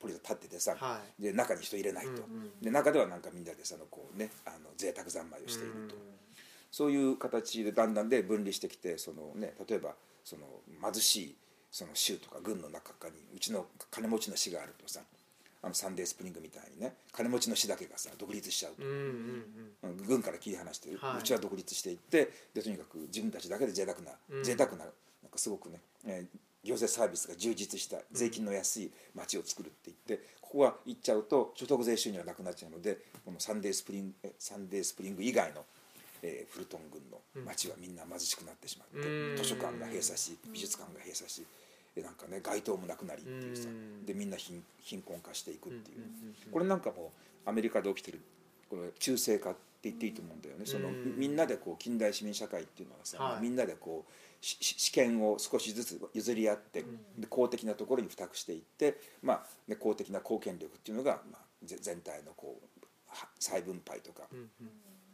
[0.00, 5.94] ポリスが立っててさ、はで中に人入れないと、うんうんで中ではなんかみんなでそのこうねあの贅沢三昧をしていると。
[6.70, 10.42] そういう形でだんだんで分離してきてその、ね、例えばその
[10.82, 11.34] 貧しい
[11.70, 15.00] その州とか軍の中にうちの金持ちの市があるとさ
[15.64, 18.84] あのサンデースプリングみたいにね金持ちの市だけがさ独立しちゃうと。
[18.84, 18.96] うんうん
[19.82, 19.90] うん。
[19.90, 21.18] うん軍から切り離してる、はい。
[21.20, 24.44] うちは独立していってでとにかく自分たちだけで贅沢な、うん。
[24.44, 24.92] 贅沢ななんか
[25.36, 35.62] すごくね、えー行政サービスが充実した税金の安い町を作るって言ってここは行っちゃうと所得税収入がなくなっちゃうのでこのサンディスプリングえサンディスプリング以外の、
[36.22, 39.36] えーフルトン郡の町はみんな貧しくなってしまって、うん。
[39.36, 41.44] 図書館が閉鎖し美術館が閉鎖し
[41.94, 44.04] でなんかね街灯もなくなりっていうさうん。
[44.06, 46.52] でみんな貧貧困化していくっていう。
[46.52, 47.12] これなんかも
[47.46, 48.20] アメリカで起きてる
[48.68, 50.66] これ中世化って言っていいと思うんだよね。
[50.66, 53.42] そのうんみんなでこう近代市民社会っていうのはさ、はい。
[53.42, 56.84] みんなでこう試験を少しずつ譲り合って、
[57.18, 64.24] で公的なところに付託していって、まあね、公的な貢献力っていうのが、まあ、ぜ全体のこうは再分配とか、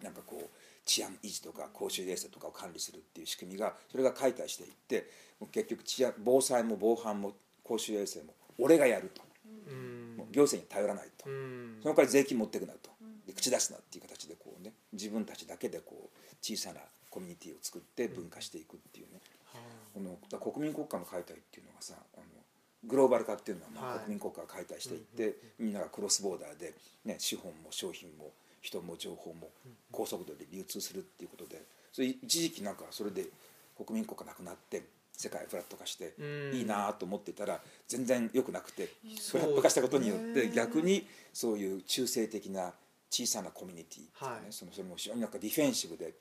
[0.02, 0.48] なんかこう
[0.90, 5.08] 治安維持とか公衆衛生とかを管理するっていう仕組みがそれが解体していって
[5.52, 9.22] 結局治安防災も防犯も公衆衛生も俺がやると。
[9.68, 10.16] うん。
[10.16, 11.78] もう行政に頼らないと、うん。
[11.80, 12.90] その代わり税金持ってくなと。
[13.24, 19.20] で口出すなっていう形でこうね自分たちだけでこう小さなコミュニティを作って分化していくっていうね、
[19.52, 19.60] は
[19.94, 22.24] この国民国家の解体っていうのがさあの
[22.84, 23.98] グローバル化っていうのはまあはい。
[24.00, 26.74] 国民国家が解体していって、みんながクロスボーダーで、
[27.04, 29.50] ね、資本も商品も人も情報も
[29.90, 33.26] 高速度で流通するっていうことでそれ一時期なんかそれで
[33.76, 34.82] 国民国家なくなって
[35.20, 36.22] 世界フラット化してう
[36.54, 36.56] ん。
[36.56, 38.88] いいなと思ってたら全然良くなくて
[39.30, 40.52] フラット化したことによってね。
[40.54, 42.72] 逆にそういう中性的な
[43.10, 44.42] 小さなコミュニティっていうかね、はい。
[44.50, 46.14] そのそれも非常になんかディフェンシブで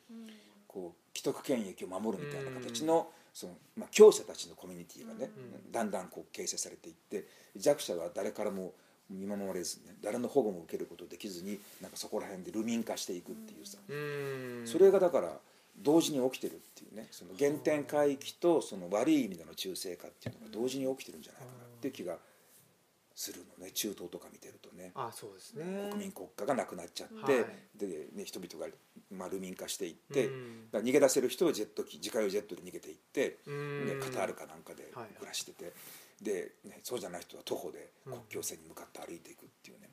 [0.67, 5.31] こう既得権益を守るみたいな形のその、まあ、強者たちのコミュニティがね、
[5.65, 5.71] うん。
[5.71, 7.25] だんだんこう形成されていって
[7.55, 8.73] 弱者は誰からも
[9.09, 14.61] 見守られずね誰の保護も受けることできずになんかそこら辺でルミン化していくっていうさ、うん。
[14.65, 15.37] それがだから
[15.77, 22.17] 同時に起きてるっていうねその原点回帰とその悪い意味での中性化っていうのが同時に起きてるんじゃないかなっていう気が
[23.19, 24.91] するのね中東とか見てるとね。
[24.95, 25.89] あそうですね。
[25.91, 27.45] 国民国家がなくなっちゃって、はい。
[27.75, 28.71] で、ね、人々が、
[29.11, 30.67] まあ、ルミン化していって、うん。
[30.71, 33.87] 逃げ出せる人はジェット機自家用ジェットで逃げていって、うん。
[33.87, 35.07] ね、カタールかなんかではい。
[35.15, 35.73] 暮らしてて、
[36.23, 38.13] で、ね、そうじゃない人は徒歩でうん。
[38.13, 39.89] 国境線に向かって歩いていくっていうね、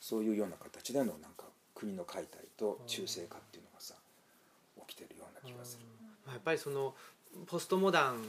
[0.00, 3.94] そういうような形でのなんか国の解体と中性化っていうのがさ
[4.88, 5.84] 起きてるような気がする。
[6.26, 6.94] まあやっぱりその
[7.46, 8.24] ポストモダン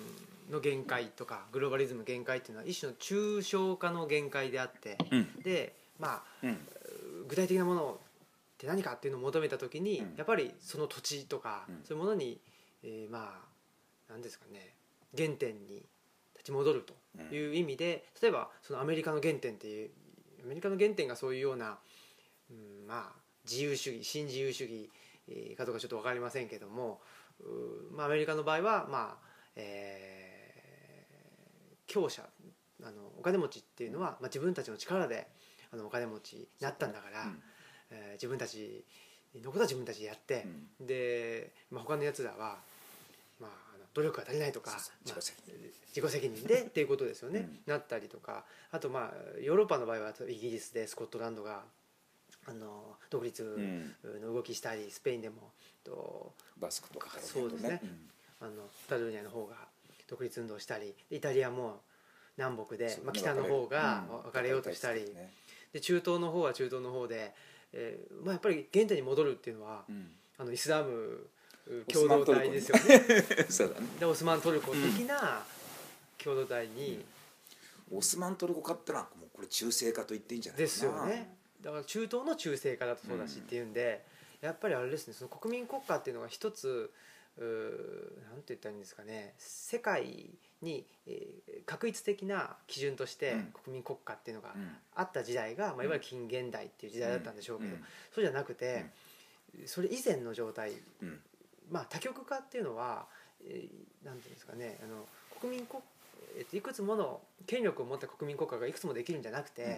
[0.52, 5.42] の限界とかグローバリズムの限界っていうのは一種の抽象化の限界であって、うん。
[5.42, 6.58] でまあうん。
[7.28, 10.16] 具体的なものって何かっていうのを求めた時に、うん。
[10.18, 11.82] やっぱりその土地とか、うん。
[11.86, 12.40] そういうものに、
[12.84, 13.50] えーまあ
[14.10, 14.74] 何ですかね
[15.16, 15.86] 原点に
[16.34, 16.94] 立ち戻ると
[17.32, 19.90] いう意味で、例えばそのアメリカの原点っていう
[20.44, 21.78] アメリカの原点がそういうような、
[22.50, 24.90] うん、まあ自由主義新自由主義
[25.28, 27.02] えーかどうかちょっと分かりませんけども
[27.96, 30.40] まあ、アメリカの場合は、まあえー
[31.88, 32.22] 強者
[32.84, 35.28] あのお金持ちっていうのは、まあ、自分たちの力で
[35.74, 37.42] あのお金持ちになったんだから、うん。
[37.90, 38.86] えー自分たち
[39.36, 40.46] のことは自分たちでやって、
[40.80, 42.60] で、まあ、他のやつらは、
[43.40, 46.48] まあ、努力が足りないとか自己責任。
[46.48, 47.64] で っていうことですよね、うん。
[47.66, 48.46] なったりとか。
[48.72, 51.64] あとまあヨーロッパの場合はイギリスでスコットランドが
[52.46, 53.96] あの独立うん。
[54.22, 57.82] の動きしたりスペインでもとバスクとかそうですね。
[58.40, 59.56] あのカタルーニャの方が
[60.08, 61.82] 独立運動したりイタリアも
[62.38, 65.34] 南北で、まあ、北の方が分かれようとしたり、ね。
[65.74, 67.34] で中東の方は中東の方で、
[67.74, 70.12] えーまあ、やっぱり原点に戻るっていうのは、うん。
[70.38, 71.30] あのイスラム
[71.92, 73.06] 共同体ですよね。
[73.50, 73.88] そうだね。
[74.00, 75.46] でオスマントルコ的な
[76.18, 77.06] 共同体に、
[77.92, 81.38] オスマントルコ化ってのはもうこれ中性化と言っていいんじゃないですよね。
[81.62, 84.04] だから中東の中性化だとそうだしっていうんで、
[84.42, 86.92] やっぱりあれですねその国民国家っていうのが一つ
[87.38, 90.30] うーなんて言ったらいいんですかね世界
[90.62, 93.54] に、えー確一的な基準としてうん。
[93.64, 94.76] 国民国家っていうのがうん。
[94.96, 97.86] あった時代が、まあ、いわゆる近現代っていう時代だったんでしょうけど、うん。
[98.14, 98.86] そうじゃなくて、
[99.66, 101.22] それ以前の状態うん
[101.72, 103.06] まあ多極化っていうのは、
[103.46, 105.06] えーなんていうんですかねあの
[105.40, 105.82] 国民国、
[106.38, 109.76] えっといくつもの権力を持った国民国家がいくつもできるんじゃなくて、うん。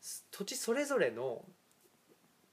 [0.00, 1.42] す土地それぞれの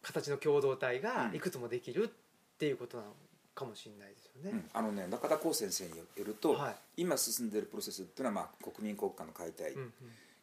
[0.01, 1.35] 形の共同体がうん。
[1.35, 3.09] いくつもできるっていうことなの
[3.53, 4.51] かもしれないですよね。
[4.51, 4.69] うん。
[4.73, 6.75] あのね中田光先生によると、はい。
[6.97, 9.93] 今進んでいるプロセスっていうのは、まあ、国民国家の解体うんうん。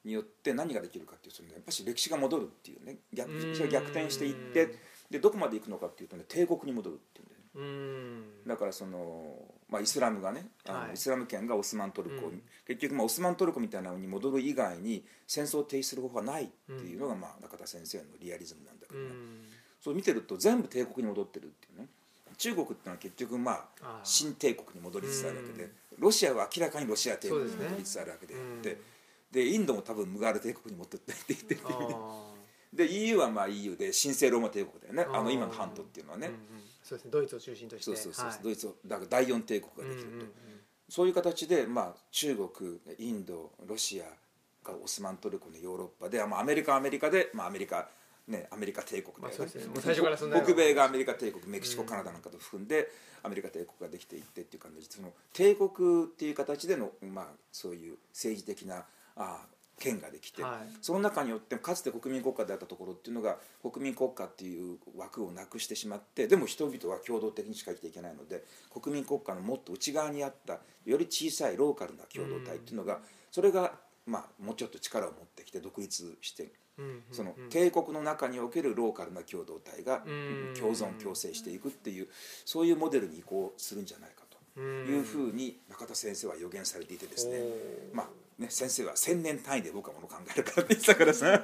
[0.04, 4.74] によって何ができるかっていうと、ね、やっぱし歴史が戻るっていうね逆歴史が逆転していって
[5.10, 7.41] でどこまで行くのかっていうとね帝国に戻るっていうんだよね。
[7.41, 7.41] うーん
[8.46, 9.36] だからその、
[9.68, 10.94] まあ、イスラムがねあの、はい。
[10.94, 12.42] イスラム圏がオスマントルコに、うん。
[12.66, 19.48] 結局、まあ、オスマントルコみたいなのに戻る以外に戦争を停止する方法はないっていうのが、まあ、中田先生のリアリズムなんだけどね、うん。
[19.80, 21.88] そう見てると全部帝国に戻ってるっていうね。
[22.38, 25.70] 中国っていうのは結局まあ新帝国に戻りつつあるわけでうん。
[25.98, 28.34] ロシアは明らかにロシア帝国に戻りつつあるわけで。
[28.34, 28.78] あうんって
[29.32, 31.60] でインドも多分ムガール帝国に戻ってって言ってる
[32.74, 35.02] で EU はまあ EU で神聖ローマ帝国だよね。
[35.04, 35.18] ー。
[35.18, 36.26] あの今の半島っていうのはね。
[36.26, 37.10] うんうんそうですね。
[37.10, 37.84] ドイツを中心として。
[37.84, 38.26] そうそうそう。
[38.26, 38.38] はい。
[38.42, 40.08] ドイツをだから第四帝国ができると。
[40.08, 40.32] うんうんうん。
[40.88, 44.04] そういう形でまあ中国インドロシア
[44.68, 47.88] がオスマントルコのヨーロッパでまあアメリカはアメリカでまあアメリカ
[48.28, 49.66] ね、アメリカ帝国ですね。
[49.66, 52.88] もう最初からそんな北米がアメリカ帝国メキシコうんカナダなんかと含んで
[53.22, 58.84] アメリカ帝国ができていってっていう感じでその帝国っていう形での、まあ、そういう政治的な
[59.16, 59.40] あ
[59.82, 60.76] 権ができて、はい。
[60.80, 73.72] その中によってかつて国民国家であったところっていうのが国民国家っていう枠をなくしてしまってでも人々は共同的にしか生きていけないので国民国家のもっと内側にあったより小さいローカルな共同体っていうのが、それが、
[74.06, 77.02] まあ、もうちょっと力を持ってきて独立してうんうんうん。
[77.12, 82.08] その帝国の中におけるローカルな共同体がうん共存共生していくっていう
[82.44, 84.22] そういうモデルに移行するんじゃないか
[84.54, 87.38] というふうに中田先生は予言されていてですね
[87.92, 88.06] まあ
[88.38, 91.40] ね、先生は千年単位で僕はもの考えるからって言ってたからさ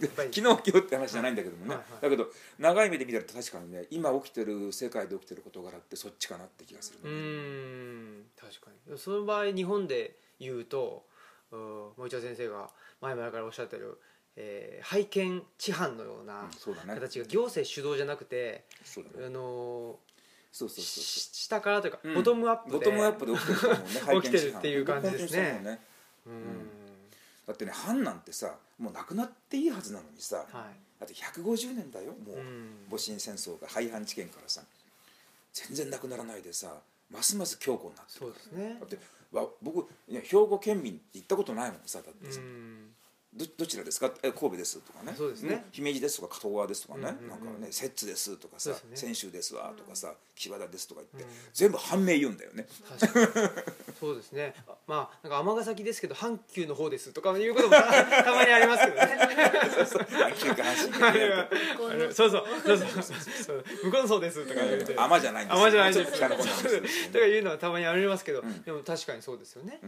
[0.00, 2.02] 昨日今日って話じゃないんだけどもね、はいはい。
[2.02, 2.26] だけど
[2.58, 8.98] 長い目で見たら確かにね今起きてる世界で起きてる事柄ってそっちかなって気がするうね、ん確かに。
[8.98, 11.04] その場合日本で言うと
[11.52, 13.98] うん森田先生が前々からおっしゃってる、
[14.36, 16.48] えー拝見知犯のような
[16.94, 18.64] 形が行政主導じゃなくて、
[18.96, 19.04] ね。
[19.26, 19.98] あの
[20.50, 22.14] そうそうそうし下からというか、うん。
[22.14, 23.80] ボトムアップでボトムアップで起きてるね
[24.22, 25.80] 起きてるっていう感じですね
[27.46, 30.46] だってね藩なんてさもうなくなっていいはずなのにさはい。
[31.00, 32.86] だって150年だよもう、うん。
[32.90, 34.62] 戊辰戦争が廃藩置県からさ。
[35.52, 36.72] 全然なくならないでさ
[37.10, 38.18] ますます強固になってる。
[38.20, 38.76] そうですね。
[38.80, 38.98] だって
[39.32, 42.94] わ僕いや兵庫県民って行ったことないもんさだってうさ、ん
[43.34, 44.12] どどちらですか？
[44.22, 45.14] え神戸ですとかね。
[45.16, 45.54] そうですね。
[45.54, 47.24] ん姫路ですとか加藤川ですとかね、なんか
[47.58, 51.38] ね摂津ですとかさ泉州ですわとかさ岸和田ですとか言って、うん。
[51.54, 52.66] 全部判明言うんだよね。
[53.98, 54.54] そうですね。
[54.68, 57.82] あまあなんか尼崎ですけど阪急の方ですとかいうこともた
[58.22, 59.18] たまにありますけどね。
[60.38, 61.48] 急か阪神かあれは
[61.90, 63.02] あれそうそうそうそう
[63.44, 64.94] そう向こうのそうですとか言うて。
[64.94, 65.62] 甘じゃないんですよ。
[65.62, 66.12] 甘じゃないんです
[67.12, 68.62] とかいうのはたまにありますけど、ん。
[68.62, 69.80] でも確かにそうですよね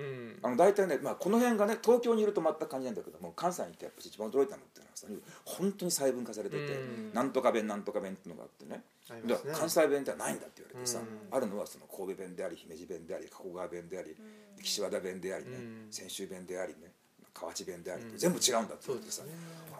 [0.00, 0.04] うん。
[0.04, 5.06] うんあの大体ね、まあ、この辺がね東京にいると全く感じないんだけども関西に行ってやっぱり一番驚いたのっていうのはさ
[5.44, 7.12] 本当に細分化されてて、うん。
[7.12, 8.82] なんとか弁なんとか弁っていうのがあってね。
[9.24, 9.36] ね。
[9.52, 11.36] 関西弁ではないんだって言われてさ、うん。
[11.36, 14.16] あるのはその神戸弁であり姫路弁であり加古川弁であり、
[14.62, 15.86] 岸和田弁でありね、うん。
[15.90, 16.92] 泉州弁でありね
[17.34, 18.18] 河内弁でありって、うん。
[18.18, 19.30] 全部違うんだって言われてさ、ね。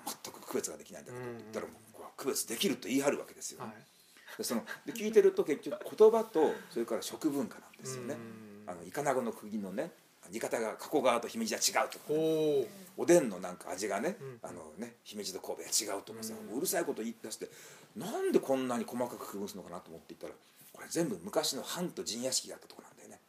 [0.07, 1.39] 全く区別ができないんだけど、うん。
[1.39, 3.71] 言ったらもうこう区別できると言い張るわけですよ、はい。
[4.37, 8.15] でそので聞いてると結局言葉とそれから食文化なんですよね、
[8.67, 8.71] うん。
[8.71, 9.91] あのイカナゴの釘のね
[10.31, 14.39] 煮方が加古川と姫路は違うとかおね、おおでんのなんか味がね,、うん。
[14.43, 17.49] あのね姫路と神戸は違うとかさ、うんもううるさいこと言い出して
[17.97, 20.33] なんでこんなに細かく区分するのかなと思っていったら
[20.73, 23.21] これ全部昔の藩と陣屋敷があったところなんだよね。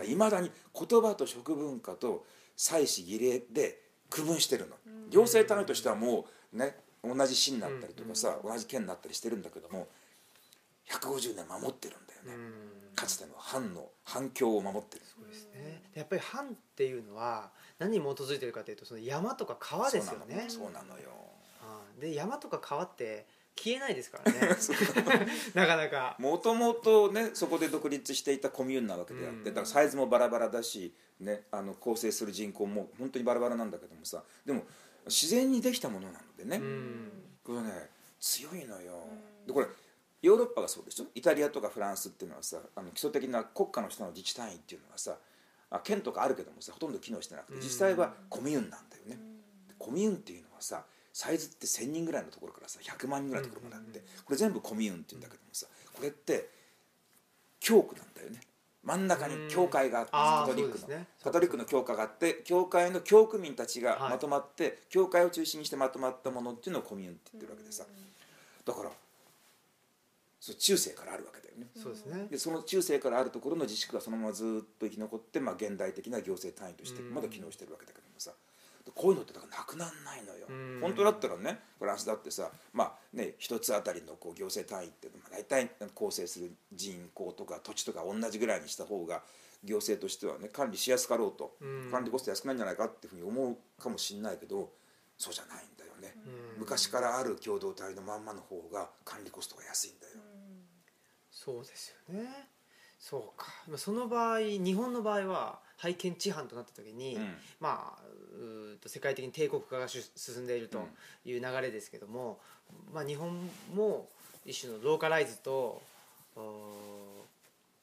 [0.00, 0.10] うん。
[0.10, 2.24] いまだに言葉と食文化と
[2.56, 4.76] 祭祀儀礼で区分してるの、
[5.10, 9.86] 行政単位としてはもうね同じ市になったりとかさ、同じ県になったりしてるんだけども
[10.88, 12.67] 150年守ってるんだよね、うん
[12.98, 15.02] かつての藩の反響を守ってる。
[15.04, 15.82] そうですね。
[15.94, 20.46] やっぱり藩っていうのは何に基づいてるかというとその山とか川ですよね。
[20.48, 21.10] そうなのよ。
[21.62, 22.00] ああ。
[22.00, 24.40] で山とか川って消えないですからね。
[25.54, 26.16] なかなか。
[26.18, 29.44] もともとねそこで独立していたコミューンなわけであって、うん。
[29.44, 34.24] だからサイズもバラバラだし、ね、あの構成する人口も本当にバラバラなんだけどもさ。
[34.44, 34.64] でも
[35.06, 37.12] 自然にできたものなのでね、うん。
[37.44, 39.06] これね強いのよ、
[39.46, 39.66] でこれ
[40.22, 41.06] ヨーロッパがそうでしょ？
[41.14, 45.16] イタリアとかフランスっていうのはさあの基礎的な国家の下の自治単位っていうのはさ
[45.70, 47.60] あ県とかあるけどもさほとんど機能してなくてうん。
[47.60, 49.16] 実際はコミューンなんだよね、
[49.68, 56.48] でコミューンっていうのはさサイズって1,000人ぐらいのところからさ100万人ぐらいのところまであって、これ全部コミューンっていうんだけどもさこれって
[57.60, 58.40] 教区なんだよね。
[58.84, 64.10] 真ん中に教会があってカトリックの、カトリックの教会があって教会の教区民たちがはい。
[64.12, 67.84] まとまって、教会を中心にしてまとまったものっていうのをコミューンって言ってるわけでさ。
[68.64, 68.90] だから
[70.48, 71.66] そう中世からあるわけだよね。
[71.76, 72.26] そうですね。
[72.30, 74.46] でその中世からあるところの自治区がそのままずっ
[74.78, 77.14] と生き残って、まあ、現代的な行政単位としてうん。
[77.14, 78.32] まだ機能してるわけだけどもさ
[78.94, 80.46] こういうのってだからなくなんないのよ。
[80.48, 80.80] うん。
[80.80, 89.22] 本当だったらねフランスだってさまあね一つあたりのこう行政単位って、まあ、大体構成する人口とか土地とか同じぐらいにした方が
[89.62, 91.90] 行政としてはね管理しやすかろうとうん。
[91.90, 94.70] 管理コスト安くないんじゃないかっていうふうに思うかもしれないけど
[95.18, 96.14] そうじゃないんだよね。
[96.54, 96.60] うん。
[96.60, 100.14] 昔からある共同体のまんまの方が管理コストが安いんだよ
[101.44, 102.48] そうですよね。
[102.98, 103.46] そうか。
[103.68, 107.34] まあその場合日本の場合は拝見知犯となった時に、うん。
[107.60, 108.02] まあ
[108.36, 110.78] うーと世界的に帝国化が進んでいると
[111.24, 112.40] いう流れですけども、
[112.92, 114.08] まあ、日本も
[114.44, 115.80] 一種のローカライズと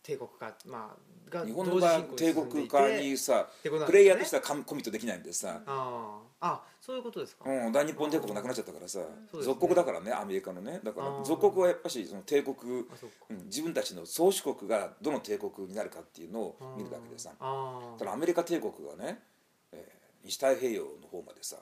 [0.03, 3.85] 帝国化、まあ、が日本の場合は帝国化にさね。
[3.85, 6.45] プレイヤーとしてはコミットできないんでさ、あー。
[6.47, 8.99] あそういうことですか、うん、大日本帝国なくなっちゃったからさ、
[9.31, 10.79] そう属国だからねアメリカのね。
[10.83, 12.55] だから属国はやっぱしその帝国、
[13.29, 17.31] うん、自分たちの宗主国がどの帝国になるかっていうのを見るだけでさ。
[17.97, 19.19] ただアメリカ帝国がね、
[19.71, 21.57] えー西太平洋の方までさ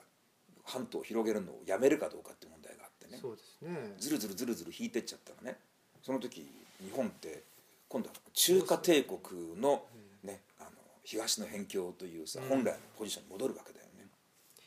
[0.64, 3.18] 半島を広げるのをやめるかどうかって問題があってね。
[3.20, 3.94] そうですね。
[3.98, 5.58] ずるずるずるずる引いてっちゃったらね。
[6.02, 6.48] その時
[6.80, 7.42] 日本って
[7.88, 9.20] 今度は中華帝国
[9.60, 9.84] の,、
[10.22, 10.70] ね、あの
[11.04, 12.48] 東の辺境というさ、うん。
[12.48, 13.83] 本来のポジションに戻るわけだよ。
[13.83, 13.83] ね。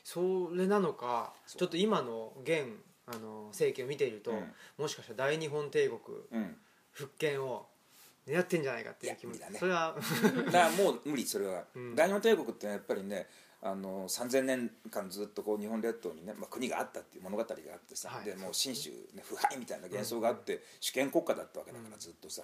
[0.08, 2.64] それなのかちょっと今の現
[3.06, 4.44] あの政権を見ていると、うん。
[4.78, 6.00] もしかしたら大日本帝国
[6.32, 6.56] うん。
[6.92, 7.66] 復権を
[8.26, 9.58] 狙ってんじゃないかっていう気もだね。
[9.58, 9.94] それは。
[10.46, 11.94] だからもう無理それは、うん。
[11.94, 13.28] 大日本帝国ってやっぱりね
[13.60, 18.24] あの3,000年間ずっとこう日本列島にね、まあ、国があったっていう物語があってさ、はい。
[18.24, 22.42] でもう信州、ね、腐敗みたいな幻想があって、主権国家だったわけだからずっとさ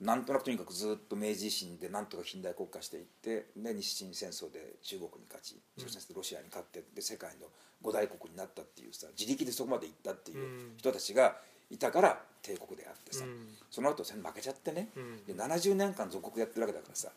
[0.00, 7.46] なんとなくとにかくずっと明治維新でなんとか近代国家していってで日清戦争で中国に勝ち戦争でロシアに勝ってで世界の
[7.82, 11.36] 五大国になったっていうさ自力でそこまで行ったっていう人たちが
[11.70, 13.48] いたから帝国であってさ、うん。
[13.70, 15.24] その後戦負けちゃってね、うん。
[15.26, 17.10] で70年間属国やってるわけだからさ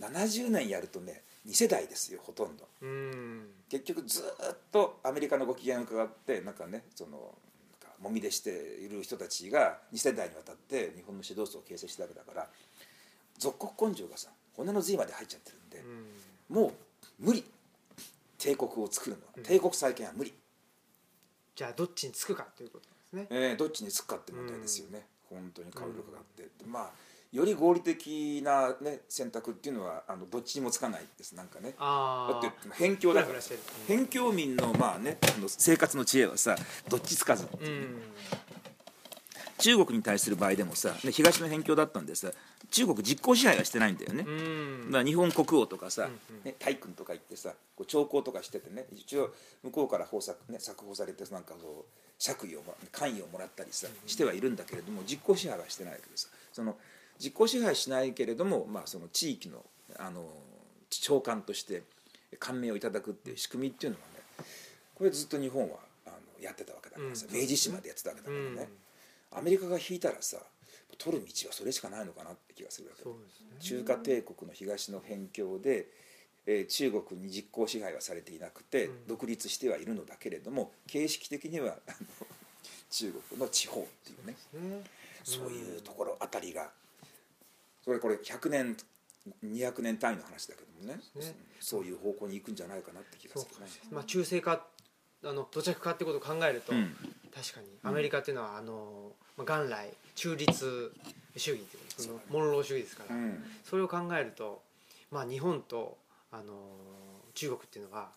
[0.00, 2.68] 70年やるとね2世代ですよほとんど。
[2.82, 3.46] うん。
[3.68, 7.34] 結局ずっとアメリカのご機嫌を伺ってなんかねその
[8.00, 12.46] もみ出している人たちが2世代にわたって日本の指導層を形成したわけだから
[13.38, 15.78] 属国根性がさ骨の髄まで入っちゃってるんで
[16.50, 16.62] う、ん。
[16.62, 16.72] もう
[17.18, 17.44] 無理。
[18.38, 19.42] 帝国を作るのはうん。
[19.42, 20.32] 帝国再建は無理、
[21.56, 23.26] じゃあどっちにつくかということですね。
[23.30, 26.90] えーどっちにつくかって問題ですよね、本当に顔色があって、まあ
[27.30, 31.34] より合理的な、ね、選択っていうのはあのどっちにもつかないです。
[31.34, 31.74] なんかね。
[31.78, 33.40] だって辺境だから。
[33.86, 36.56] 辺境民のまあねあの生活の知恵はさ
[36.88, 37.68] どっちつかずう。
[37.68, 38.00] ん。
[39.58, 42.30] 中国に対する場合でもさね東の辺境だったんでさ
[42.70, 44.86] 中国実効支配はしてないんだよね、うん。
[44.86, 46.44] だから日本国王とかさ、うんうん。
[46.44, 56.76] ね、大君とか言ってさこう朝貢とかしててね一応向こうから方策、ね、釈放されてなんかこう爵位をも関与をもらったりさしてはいるんだけれども実効支配はしてないわけでさその
[57.18, 59.64] 実効支配しないけれども、まあ、その地域の
[59.98, 60.26] あの
[60.90, 61.82] 長官として
[62.38, 64.06] 感銘をいただくっていう仕組みっていうのは
[64.40, 64.46] ね
[64.94, 68.68] これずっと日本はあのやってたわけだからさ、うん明治維新までやってたわけだからうんね、
[69.32, 70.38] アメリカが引いたらさ
[70.98, 73.08] 取る道はそれしかないのかなって気がするわけ。
[73.08, 73.14] ね。
[73.60, 75.86] 中華帝国の東の辺境で、
[76.46, 79.06] えー中国に実効支配はされていなくて、うん。
[79.06, 82.26] 独立してはいるのだけれども形式的にはあの
[82.90, 84.34] 中国の地方っていうね。
[84.76, 84.82] ね。
[85.22, 86.70] そういうところあたりが
[87.84, 88.76] それこれ100年
[89.44, 91.00] 200年単位の話だけどもね。
[91.16, 91.34] ね。
[91.60, 93.70] そういう方向に行くんじゃないかなって気がするね。
[93.90, 94.66] まあ中性化
[95.24, 96.94] あの土着化ってことを考えると、うん。
[97.34, 100.92] 確かにアメリカっていうのは、あのまあ、元来中立
[101.36, 101.62] 主義
[101.96, 103.44] というモンロー主義ですから、うん。
[103.64, 104.62] それを考えると、
[105.10, 105.98] まあ、日本と、
[106.30, 106.52] あの
[107.34, 108.10] 中国っていうのは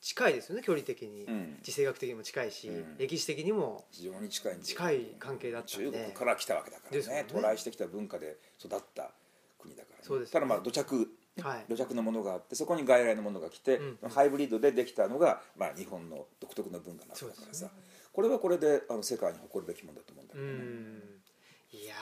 [0.00, 1.58] 近いですよね距離的に、うん。
[1.62, 2.98] 地政学的にも近いし、うん。
[2.98, 3.84] 歴史的にも。
[3.90, 5.90] 非常に近い近い関係だったんで。
[5.90, 6.96] 中国から来たわけだからね。
[6.96, 7.26] ですよね。
[7.32, 9.10] 渡来してきた文化で育った
[9.58, 10.02] 国だから、ね。
[10.02, 10.46] そうですよね。
[10.46, 11.08] ただまあ土着
[11.42, 11.64] はい。
[11.68, 14.08] 土着のものがあってそこに外来のものが来て、うん。
[14.10, 17.70] ハイブリッドでできたのが、まあ、日本の独特の文化なわけだからさ、そうですよ
[18.12, 21.18] これはこれであの世界に誇るべきものだと思うんだけうどね、ん。
[21.70, 21.98] いやー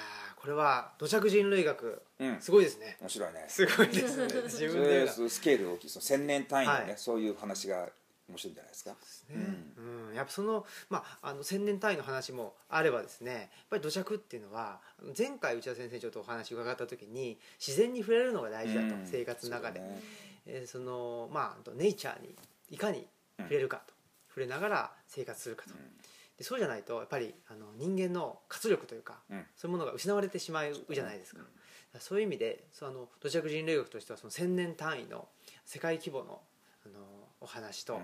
[0.47, 2.41] これは土着人類学うん。
[2.41, 3.45] すごいですね、面白いね。
[3.49, 4.27] すごいですね。
[4.47, 6.95] 自そ分でスケール大きいその千年単位のね、はい。
[6.97, 7.89] そういう話が
[8.29, 8.91] 面白いんじゃないですか。
[8.93, 8.97] ね。
[9.77, 10.15] うん。
[10.15, 14.81] やっぱその,、まあ、あの千年単位の話もあればですねやっぱり土着っていうのは
[15.19, 19.05] 前回内田先生ちょっとお話伺った時に自然に触れるのが大事だと、うん。
[19.05, 19.81] 生活の中で。
[19.81, 20.01] ね。
[20.47, 22.37] えーそのまあネイチャーに
[22.71, 23.93] いかに触れるかと、
[24.29, 25.75] 触れながら生活するかと、
[26.39, 29.47] でそうじゃないとやっぱりあの人間の活力というか、うん。
[29.57, 31.43] そういうものが失われてしまうじゃないですか,、
[31.99, 35.29] そういう意味でその土着人類学としてはその千年単位の
[35.65, 36.43] 世界規模の
[36.85, 37.01] あの
[37.41, 38.01] お話と、うん。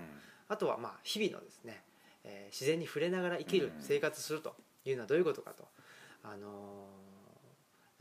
[0.47, 1.83] あとはまあ日々のですね、
[2.23, 3.81] えー自然に触れながら生きる、うん。
[3.81, 4.55] 生活すると
[4.85, 5.67] いうのはどういうことかと、
[6.23, 6.87] あの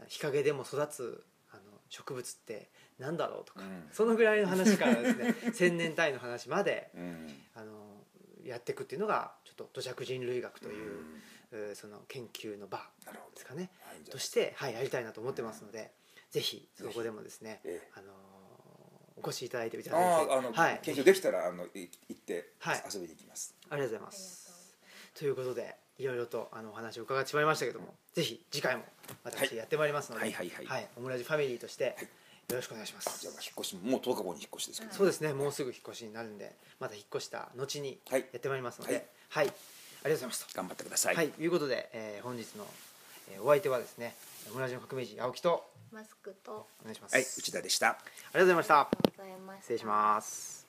[0.01, 3.89] ー日陰でも育つあの植物ってなんだろうとか、うん。
[3.93, 7.29] そのぐらいの話からですね千年単位の話まで、うん。
[7.55, 11.23] あのーやっていくっていうのがちょっと土着人類学という、うん。
[11.53, 12.79] えーその研究の場
[13.35, 13.71] ですかね。
[13.85, 15.91] はいとして、はい、やりたいなと思ってますので、
[16.31, 18.13] ぜひそこでもですね、ええあのー
[19.25, 21.69] お越しいただいて内田あ先生はい、研究できたらあのい
[22.09, 22.83] 行って、はい。
[22.93, 23.55] 遊びに行きます。
[23.69, 24.75] ありがとうございます。
[25.15, 28.85] ということでいろいろとあのお話を伺ってしまいましたけども、ぜひ次回も
[29.23, 30.33] 私やってまいりますので、はい。
[30.33, 30.89] はいはいはい。
[30.97, 31.97] オムラジファミリーとして
[32.49, 33.21] よろしくお願いします。
[33.21, 38.21] じゃあまあ引っ越しももう10日後に引っ越しですけど、そうですね、もうすぐ引っ越しになるんで、また引っ越した後にやはい。
[38.23, 40.47] ってまいりますので、ははいい、ありがとうございました。
[40.55, 42.67] 頑張ってください、はい、ということで、えー本日の、
[43.33, 44.15] えーお相手はですね、
[44.51, 47.15] オムラジの革命児青木とマスクとお願いします。
[47.15, 48.81] はい、内田でしたありがとうございました。
[48.81, 50.62] ありがとうございました失礼します。